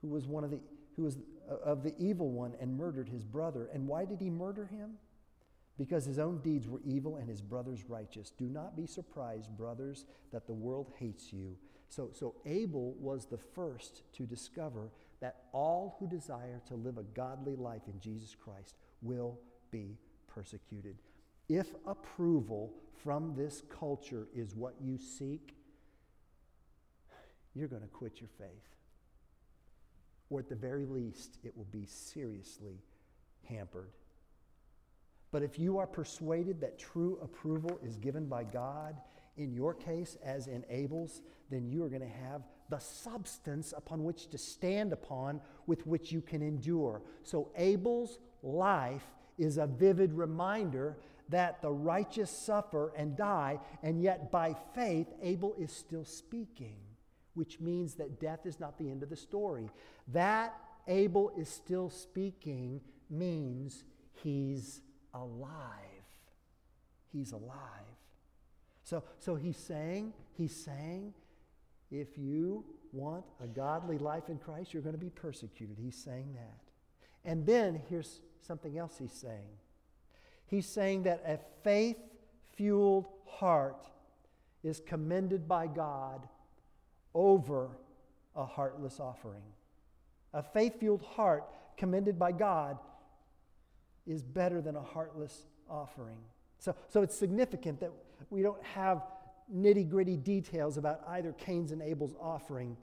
who 0.00 0.08
was 0.08 0.26
one 0.26 0.44
of 0.44 0.50
the 0.50 0.60
who 0.96 1.04
was 1.04 1.16
uh, 1.50 1.54
of 1.64 1.82
the 1.82 1.94
evil 1.98 2.30
one 2.30 2.54
and 2.60 2.76
murdered 2.76 3.08
his 3.08 3.24
brother. 3.24 3.68
And 3.72 3.86
why 3.86 4.04
did 4.04 4.20
he 4.20 4.30
murder 4.30 4.66
him? 4.66 4.92
Because 5.78 6.04
his 6.04 6.18
own 6.18 6.38
deeds 6.42 6.68
were 6.68 6.80
evil 6.84 7.16
and 7.16 7.28
his 7.28 7.40
brother's 7.40 7.88
righteous. 7.88 8.30
Do 8.30 8.44
not 8.44 8.76
be 8.76 8.86
surprised, 8.86 9.56
brothers, 9.56 10.04
that 10.30 10.46
the 10.46 10.52
world 10.52 10.92
hates 10.98 11.32
you. 11.32 11.56
So, 11.88 12.10
so 12.12 12.34
Abel 12.46 12.94
was 12.98 13.26
the 13.26 13.38
first 13.38 14.02
to 14.14 14.24
discover 14.24 14.90
that 15.20 15.44
all 15.52 15.96
who 15.98 16.08
desire 16.08 16.60
to 16.68 16.74
live 16.74 16.98
a 16.98 17.02
godly 17.02 17.54
life 17.54 17.82
in 17.86 18.00
Jesus 18.00 18.34
Christ 18.34 18.76
will 19.02 19.38
be 19.70 19.96
persecuted. 20.26 20.96
If 21.48 21.68
approval 21.86 22.72
from 23.02 23.34
this 23.36 23.62
culture 23.78 24.28
is 24.34 24.54
what 24.54 24.74
you 24.80 24.98
seek, 24.98 25.54
you're 27.54 27.68
going 27.68 27.82
to 27.82 27.88
quit 27.88 28.20
your 28.20 28.30
faith. 28.38 28.48
Or 30.30 30.40
at 30.40 30.48
the 30.48 30.54
very 30.54 30.86
least, 30.86 31.38
it 31.44 31.56
will 31.56 31.68
be 31.70 31.84
seriously 31.84 32.78
hampered. 33.44 33.90
But 35.32 35.42
if 35.42 35.58
you 35.58 35.78
are 35.78 35.86
persuaded 35.86 36.60
that 36.60 36.78
true 36.78 37.18
approval 37.22 37.80
is 37.82 37.96
given 37.96 38.26
by 38.26 38.44
God, 38.44 38.96
in 39.36 39.52
your 39.54 39.72
case, 39.72 40.18
as 40.22 40.46
in 40.46 40.64
Abel's, 40.68 41.22
then 41.50 41.66
you 41.66 41.82
are 41.82 41.88
going 41.88 42.02
to 42.02 42.06
have 42.06 42.42
the 42.68 42.78
substance 42.78 43.72
upon 43.76 44.04
which 44.04 44.28
to 44.28 44.38
stand 44.38 44.92
upon 44.92 45.40
with 45.66 45.86
which 45.86 46.12
you 46.12 46.20
can 46.20 46.42
endure. 46.42 47.02
So 47.22 47.50
Abel's 47.56 48.18
life 48.42 49.04
is 49.38 49.56
a 49.56 49.66
vivid 49.66 50.12
reminder 50.12 50.98
that 51.30 51.62
the 51.62 51.70
righteous 51.70 52.30
suffer 52.30 52.92
and 52.94 53.16
die, 53.16 53.58
and 53.82 54.02
yet 54.02 54.30
by 54.30 54.54
faith, 54.74 55.06
Abel 55.22 55.54
is 55.58 55.72
still 55.72 56.04
speaking, 56.04 56.76
which 57.32 57.58
means 57.58 57.94
that 57.94 58.20
death 58.20 58.44
is 58.44 58.60
not 58.60 58.76
the 58.78 58.90
end 58.90 59.02
of 59.02 59.08
the 59.08 59.16
story. 59.16 59.70
That 60.08 60.54
Abel 60.88 61.32
is 61.38 61.48
still 61.48 61.88
speaking 61.88 62.82
means 63.08 63.84
he's 64.22 64.82
alive. 65.14 66.04
He's 67.12 67.32
alive. 67.32 67.96
So, 68.82 69.04
so 69.18 69.34
he's 69.34 69.56
saying, 69.56 70.12
he's 70.36 70.54
saying 70.54 71.14
if 71.90 72.16
you 72.16 72.64
want 72.92 73.24
a 73.42 73.46
godly 73.46 73.98
life 73.98 74.28
in 74.28 74.38
Christ, 74.38 74.72
you're 74.72 74.82
going 74.82 74.94
to 74.94 75.00
be 75.00 75.10
persecuted. 75.10 75.76
He's 75.78 75.96
saying 75.96 76.34
that. 76.34 76.58
And 77.24 77.46
then 77.46 77.80
here's 77.88 78.20
something 78.40 78.78
else 78.78 78.96
he's 78.98 79.12
saying. 79.12 79.58
He's 80.46 80.66
saying 80.66 81.04
that 81.04 81.22
a 81.26 81.38
faith 81.62 81.96
fueled 82.54 83.06
heart 83.26 83.88
is 84.62 84.80
commended 84.80 85.48
by 85.48 85.66
God 85.66 86.26
over 87.14 87.70
a 88.34 88.44
heartless 88.44 89.00
offering. 89.00 89.42
A 90.34 90.42
faith 90.42 90.78
fueled 90.80 91.02
heart 91.02 91.44
commended 91.76 92.18
by 92.18 92.32
God 92.32 92.78
is 94.06 94.22
better 94.22 94.60
than 94.60 94.76
a 94.76 94.82
heartless 94.82 95.46
offering. 95.68 96.18
So, 96.58 96.74
so 96.88 97.02
it's 97.02 97.16
significant 97.16 97.80
that 97.80 97.92
we 98.30 98.42
don't 98.42 98.62
have 98.64 99.02
nitty 99.54 99.88
gritty 99.88 100.16
details 100.16 100.76
about 100.76 101.00
either 101.08 101.32
Cain's 101.32 101.72
and 101.72 101.82
Abel's 101.82 102.14
offering. 102.20 102.76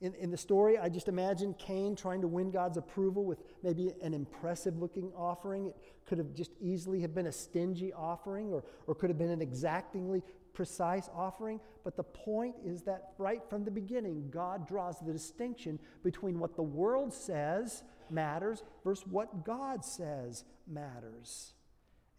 In, 0.00 0.14
in 0.14 0.30
the 0.30 0.36
story, 0.36 0.78
I 0.78 0.88
just 0.88 1.08
imagine 1.08 1.54
Cain 1.58 1.94
trying 1.94 2.22
to 2.22 2.28
win 2.28 2.50
God's 2.50 2.78
approval 2.78 3.24
with 3.24 3.38
maybe 3.62 3.92
an 4.02 4.14
impressive 4.14 4.78
looking 4.78 5.12
offering. 5.14 5.66
It 5.66 5.76
could 6.06 6.16
have 6.18 6.32
just 6.34 6.52
easily 6.60 7.00
have 7.02 7.14
been 7.14 7.26
a 7.26 7.32
stingy 7.32 7.92
offering 7.92 8.50
or, 8.50 8.64
or 8.86 8.94
could 8.94 9.10
have 9.10 9.18
been 9.18 9.30
an 9.30 9.42
exactingly 9.42 10.22
precise 10.54 11.10
offering. 11.14 11.60
But 11.84 11.96
the 11.96 12.02
point 12.02 12.56
is 12.64 12.82
that 12.82 13.12
right 13.18 13.42
from 13.50 13.64
the 13.64 13.70
beginning, 13.70 14.30
God 14.30 14.66
draws 14.66 14.98
the 15.00 15.12
distinction 15.12 15.78
between 16.02 16.38
what 16.38 16.56
the 16.56 16.62
world 16.62 17.12
says 17.12 17.82
matters 18.12 18.62
versus 18.84 19.06
what 19.06 19.44
God 19.44 19.84
says 19.84 20.44
matters. 20.66 21.52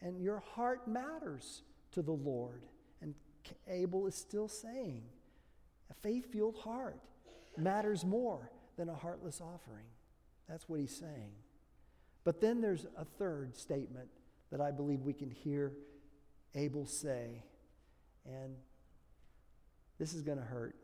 And 0.01 0.21
your 0.21 0.39
heart 0.56 0.88
matters 0.88 1.62
to 1.91 2.01
the 2.01 2.12
Lord. 2.12 2.63
And 3.01 3.13
Abel 3.67 4.08
is 4.08 4.15
still 4.15 4.47
saying, 4.47 5.04
a 5.89 5.93
faith 6.01 6.32
filled 6.32 6.58
heart 6.58 6.99
matters 7.58 8.06
more 8.06 8.51
than 8.77 8.89
a 8.89 8.95
heartless 8.95 9.41
offering. 9.41 9.86
That's 10.47 10.67
what 10.67 10.80
he's 10.80 10.95
saying. 10.95 11.32
But 12.23 12.41
then 12.41 12.62
there's 12.62 12.86
a 12.97 13.06
third 13.06 13.58
statement 13.58 14.10
that 14.51 14.62
I 14.62 14.71
believe 14.71 15.01
we 15.01 15.13
can 15.13 15.30
hear 15.30 15.73
Abel 16.56 16.86
say, 16.86 17.43
and 18.25 18.56
this 19.97 20.13
is 20.13 20.21
going 20.21 20.38
to 20.38 20.43
hurt. 20.43 20.75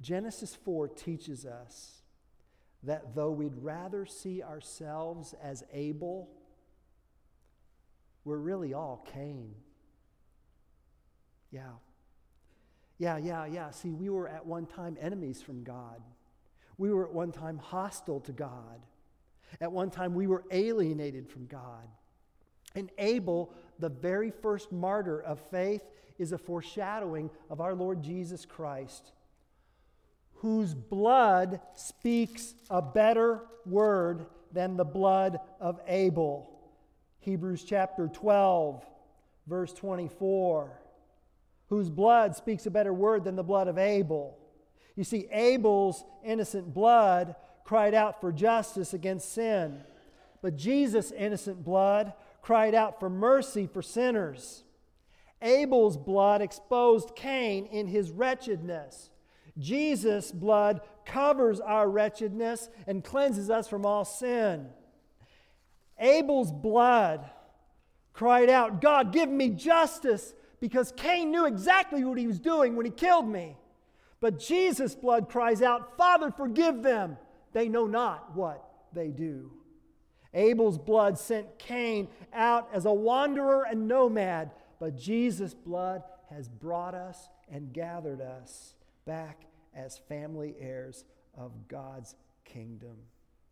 Genesis 0.00 0.54
4 0.64 0.88
teaches 0.88 1.44
us 1.44 1.99
that 2.82 3.14
though 3.14 3.30
we'd 3.30 3.56
rather 3.56 4.06
see 4.06 4.42
ourselves 4.42 5.34
as 5.42 5.64
Abel, 5.72 6.28
we're 8.24 8.38
really 8.38 8.74
all 8.74 9.06
Cain. 9.12 9.54
Yeah. 11.50 11.62
Yeah, 12.98 13.16
yeah, 13.16 13.46
yeah. 13.46 13.70
See, 13.70 13.90
we 13.90 14.10
were 14.10 14.28
at 14.28 14.44
one 14.44 14.66
time 14.66 14.96
enemies 15.00 15.42
from 15.42 15.64
God. 15.64 16.00
We 16.78 16.92
were 16.92 17.06
at 17.06 17.12
one 17.12 17.32
time 17.32 17.58
hostile 17.58 18.20
to 18.20 18.32
God. 18.32 18.80
At 19.60 19.72
one 19.72 19.90
time, 19.90 20.14
we 20.14 20.26
were 20.26 20.44
alienated 20.50 21.28
from 21.28 21.46
God. 21.46 21.88
And 22.74 22.90
Abel, 22.98 23.52
the 23.78 23.88
very 23.88 24.30
first 24.30 24.70
martyr 24.70 25.20
of 25.20 25.40
faith, 25.50 25.82
is 26.18 26.32
a 26.32 26.38
foreshadowing 26.38 27.30
of 27.48 27.60
our 27.60 27.74
Lord 27.74 28.02
Jesus 28.02 28.44
Christ, 28.44 29.12
whose 30.40 30.72
blood 30.72 31.60
speaks 31.74 32.54
a 32.70 32.80
better 32.80 33.42
word 33.66 34.24
than 34.52 34.76
the 34.76 34.84
blood 34.84 35.38
of 35.60 35.78
Abel. 35.86 36.50
Hebrews 37.18 37.62
chapter 37.62 38.08
12, 38.08 38.82
verse 39.46 39.74
24. 39.74 40.80
Whose 41.68 41.90
blood 41.90 42.34
speaks 42.36 42.64
a 42.64 42.70
better 42.70 42.92
word 42.94 43.24
than 43.24 43.36
the 43.36 43.42
blood 43.42 43.68
of 43.68 43.76
Abel. 43.76 44.38
You 44.96 45.04
see, 45.04 45.28
Abel's 45.30 46.02
innocent 46.24 46.72
blood 46.72 47.36
cried 47.62 47.92
out 47.92 48.22
for 48.22 48.32
justice 48.32 48.94
against 48.94 49.34
sin, 49.34 49.82
but 50.40 50.56
Jesus' 50.56 51.12
innocent 51.12 51.62
blood 51.62 52.14
cried 52.40 52.74
out 52.74 52.98
for 52.98 53.10
mercy 53.10 53.66
for 53.66 53.82
sinners. 53.82 54.64
Abel's 55.42 55.98
blood 55.98 56.40
exposed 56.40 57.14
Cain 57.14 57.66
in 57.66 57.88
his 57.88 58.10
wretchedness. 58.10 59.10
Jesus' 59.58 60.32
blood 60.32 60.80
covers 61.04 61.60
our 61.60 61.88
wretchedness 61.88 62.68
and 62.86 63.04
cleanses 63.04 63.50
us 63.50 63.68
from 63.68 63.84
all 63.84 64.04
sin. 64.04 64.68
Abel's 65.98 66.52
blood 66.52 67.28
cried 68.12 68.48
out, 68.48 68.80
God, 68.80 69.12
give 69.12 69.28
me 69.28 69.50
justice, 69.50 70.34
because 70.60 70.92
Cain 70.96 71.30
knew 71.30 71.46
exactly 71.46 72.04
what 72.04 72.18
he 72.18 72.26
was 72.26 72.38
doing 72.38 72.76
when 72.76 72.86
he 72.86 72.92
killed 72.92 73.28
me. 73.28 73.56
But 74.20 74.38
Jesus' 74.38 74.94
blood 74.94 75.28
cries 75.28 75.62
out, 75.62 75.96
Father, 75.96 76.30
forgive 76.30 76.82
them. 76.82 77.16
They 77.52 77.68
know 77.68 77.86
not 77.86 78.36
what 78.36 78.62
they 78.92 79.08
do. 79.08 79.50
Abel's 80.34 80.78
blood 80.78 81.18
sent 81.18 81.58
Cain 81.58 82.08
out 82.32 82.68
as 82.72 82.84
a 82.84 82.92
wanderer 82.92 83.66
and 83.68 83.88
nomad, 83.88 84.50
but 84.78 84.96
Jesus' 84.96 85.54
blood 85.54 86.02
has 86.28 86.48
brought 86.48 86.94
us 86.94 87.28
and 87.50 87.72
gathered 87.72 88.20
us 88.20 88.74
back 89.04 89.46
as 89.74 89.98
family 90.08 90.54
heirs 90.58 91.04
of 91.36 91.68
God's 91.68 92.14
kingdom. 92.44 92.96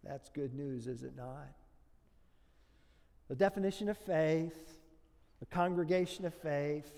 That's 0.04 0.28
good 0.28 0.54
news, 0.54 0.86
is 0.86 1.02
it 1.02 1.16
not? 1.16 1.52
The 3.28 3.36
definition 3.36 3.88
of 3.88 3.98
faith, 3.98 4.78
the 5.40 5.46
congregation 5.46 6.24
of 6.24 6.34
faith, 6.34 6.90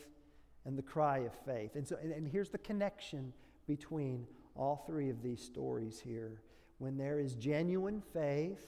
and 0.65 0.77
the 0.77 0.83
cry 0.83 1.19
of 1.19 1.33
faith. 1.47 1.75
And, 1.75 1.87
so, 1.87 1.97
and, 2.03 2.13
and 2.13 2.29
here's 2.29 2.51
the 2.51 2.59
connection 2.59 3.33
between 3.67 4.27
all 4.55 4.85
three 4.87 5.09
of 5.11 5.23
these 5.23 5.43
stories 5.43 6.01
here. 6.01 6.43
When 6.79 6.97
there 6.97 7.19
is 7.19 7.35
genuine 7.35 8.03
faith, 8.13 8.65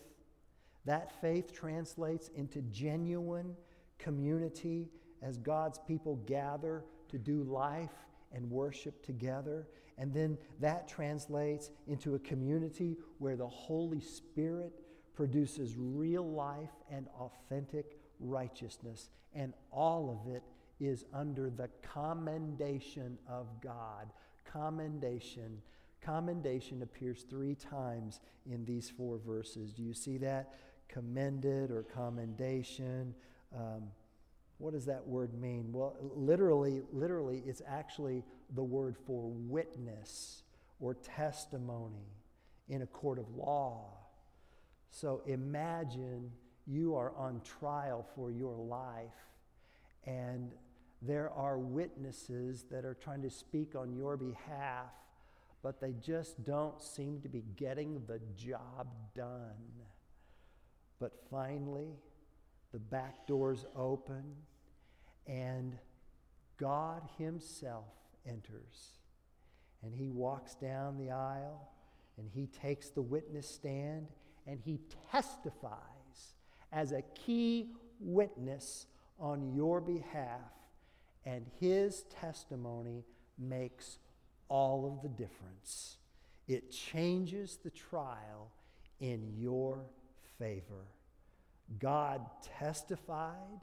that 0.85 1.21
faith 1.21 1.53
translates 1.53 2.29
into 2.35 2.63
genuine 2.63 3.57
community 3.99 4.89
as 5.23 5.39
God's 5.39 5.79
people 5.79 6.17
gather 6.27 6.85
to 7.09 7.19
do 7.19 7.45
life 7.45 7.91
and 8.35 8.51
worship 8.51 9.05
together. 9.05 9.69
And 9.99 10.13
then 10.13 10.39
that 10.61 10.89
translates 10.89 11.71
into 11.87 12.15
a 12.15 12.19
community 12.21 12.97
where 13.19 13.37
the 13.37 13.49
Holy 13.49 14.01
Spirit 14.01 14.73
produces 15.15 15.77
real 15.77 16.29
life 16.29 16.71
and 16.91 17.07
authentic 17.19 17.99
righteousness. 18.19 19.11
And 19.35 19.53
all 19.71 20.11
of 20.11 20.33
it 20.35 20.43
is 20.81 21.05
under 21.13 21.51
the 21.51 21.69
commendation 21.83 23.19
of 23.29 23.47
God. 23.61 24.13
Commendation. 24.51 25.61
Commendation 26.01 26.83
appears 26.83 27.25
three 27.29 27.55
times 27.55 28.21
in 28.51 28.65
these 28.65 28.91
four 28.91 29.19
verses. 29.19 29.73
Do 29.73 29.83
you 29.83 29.95
see 29.95 30.19
that? 30.19 30.55
commended 30.93 31.71
or 31.71 31.83
commendation. 31.83 33.15
Um, 33.57 33.85
what 34.63 34.75
does 34.75 34.87
that 34.87 35.05
word 35.05 35.35
mean? 35.35 35.73
Well, 35.73 35.97
literally, 36.15 36.83
literally, 36.93 37.43
it's 37.45 37.63
actually 37.67 38.23
the 38.55 38.63
word 38.63 38.95
for 39.09 39.29
witness 39.29 40.45
or 40.79 40.95
testimony 40.95 42.07
in 42.69 42.83
a 42.83 42.87
court 42.87 43.19
of 43.19 43.29
law. 43.35 43.89
So 44.93 45.23
imagine 45.27 46.31
you 46.65 46.95
are 46.95 47.13
on 47.17 47.41
trial 47.41 48.07
for 48.15 48.31
your 48.31 48.55
life, 48.55 49.27
and 50.07 50.53
there 51.03 51.31
are 51.31 51.59
witnesses 51.59 52.65
that 52.71 52.85
are 52.85 52.95
trying 52.95 53.23
to 53.23 53.31
speak 53.31 53.75
on 53.75 53.93
your 53.93 54.17
behalf, 54.17 54.93
but 55.65 55.81
they 55.81 55.93
just 56.01 56.45
don't 56.45 56.81
seem 56.81 57.21
to 57.23 57.29
be 57.29 57.43
getting 57.57 58.01
the 58.07 58.21
job 58.37 58.87
done. 59.17 59.73
But 61.01 61.15
finally, 61.33 61.89
the 62.71 62.79
back 62.79 63.27
doors 63.27 63.67
open 63.75 64.23
and 65.27 65.77
God 66.59 67.03
Himself 67.19 67.85
enters. 68.27 68.99
And 69.83 69.95
He 69.95 70.09
walks 70.09 70.55
down 70.55 70.99
the 70.99 71.11
aisle 71.11 71.69
and 72.19 72.29
He 72.33 72.47
takes 72.47 72.91
the 72.91 73.03
witness 73.03 73.49
stand 73.49 74.07
and 74.47 74.61
He 74.65 74.81
testifies 75.11 76.35
as 76.73 76.93
a 76.93 77.03
key 77.15 77.71
witness 78.01 78.87
on 79.19 79.55
your 79.55 79.81
behalf. 79.81 80.41
And 81.25 81.47
His 81.61 82.03
testimony 82.21 83.05
makes 83.39 83.99
all 84.49 84.87
of 84.87 85.03
the 85.03 85.09
difference. 85.09 85.97
It 86.49 86.71
changes 86.71 87.59
the 87.63 87.71
trial 87.71 88.51
in 89.01 89.33
your 89.37 89.85
favor. 90.39 90.87
God 91.79 92.21
testified, 92.59 93.61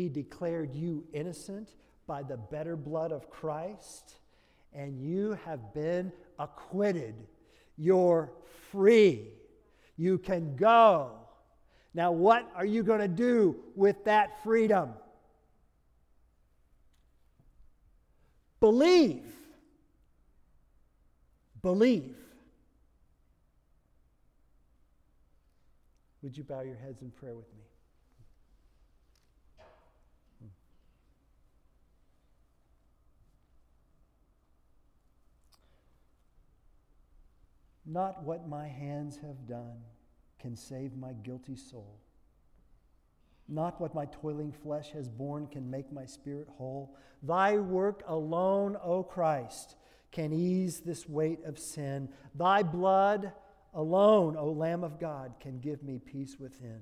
He 0.00 0.08
declared 0.08 0.74
you 0.74 1.04
innocent 1.12 1.74
by 2.06 2.22
the 2.22 2.38
better 2.38 2.74
blood 2.74 3.12
of 3.12 3.28
Christ, 3.28 4.14
and 4.72 4.98
you 4.98 5.38
have 5.44 5.74
been 5.74 6.10
acquitted. 6.38 7.14
You're 7.76 8.32
free. 8.72 9.28
You 9.98 10.16
can 10.16 10.56
go. 10.56 11.18
Now, 11.92 12.12
what 12.12 12.50
are 12.56 12.64
you 12.64 12.82
going 12.82 13.00
to 13.00 13.08
do 13.08 13.56
with 13.76 14.02
that 14.06 14.42
freedom? 14.42 14.94
Believe. 18.58 19.26
Believe. 21.60 22.16
Would 26.22 26.38
you 26.38 26.44
bow 26.44 26.62
your 26.62 26.76
heads 26.76 27.02
in 27.02 27.10
prayer 27.10 27.36
with 27.36 27.52
me? 27.52 27.64
Not 37.90 38.22
what 38.22 38.48
my 38.48 38.68
hands 38.68 39.16
have 39.16 39.48
done 39.48 39.78
can 40.38 40.54
save 40.54 40.96
my 40.96 41.12
guilty 41.12 41.56
soul. 41.56 41.98
Not 43.48 43.80
what 43.80 43.96
my 43.96 44.04
toiling 44.04 44.52
flesh 44.52 44.92
has 44.92 45.08
borne 45.08 45.48
can 45.48 45.68
make 45.68 45.92
my 45.92 46.06
spirit 46.06 46.46
whole. 46.56 46.94
Thy 47.20 47.56
work 47.56 48.04
alone, 48.06 48.76
O 48.80 49.02
Christ, 49.02 49.74
can 50.12 50.32
ease 50.32 50.80
this 50.80 51.08
weight 51.08 51.44
of 51.44 51.58
sin. 51.58 52.08
Thy 52.36 52.62
blood 52.62 53.32
alone, 53.74 54.36
O 54.36 54.52
Lamb 54.52 54.84
of 54.84 55.00
God, 55.00 55.34
can 55.40 55.58
give 55.58 55.82
me 55.82 55.98
peace 55.98 56.36
within. 56.38 56.80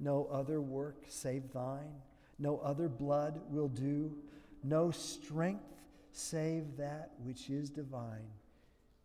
No 0.00 0.28
other 0.32 0.60
work 0.60 1.04
save 1.06 1.52
thine, 1.52 1.94
no 2.36 2.58
other 2.58 2.88
blood 2.88 3.40
will 3.48 3.68
do, 3.68 4.16
no 4.64 4.90
strength 4.90 5.62
save 6.10 6.76
that 6.78 7.12
which 7.22 7.48
is 7.48 7.70
divine 7.70 8.26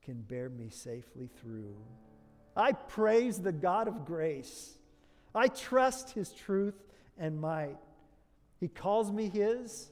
can 0.05 0.21
bear 0.21 0.49
me 0.49 0.69
safely 0.69 1.29
through. 1.41 1.75
I 2.55 2.71
praise 2.71 3.39
the 3.39 3.51
God 3.51 3.87
of 3.87 4.05
grace. 4.05 4.77
I 5.33 5.47
trust 5.47 6.11
his 6.11 6.31
truth 6.31 6.75
and 7.17 7.41
might. 7.41 7.77
He 8.59 8.67
calls 8.67 9.11
me 9.11 9.29
his, 9.29 9.89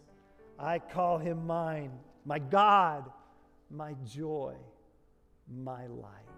I 0.57 0.80
call 0.80 1.18
him 1.18 1.45
mine, 1.45 1.91
my 2.26 2.39
God, 2.39 3.11
my 3.70 3.95
joy, 4.05 4.53
my 5.51 5.88
light. 5.88 6.33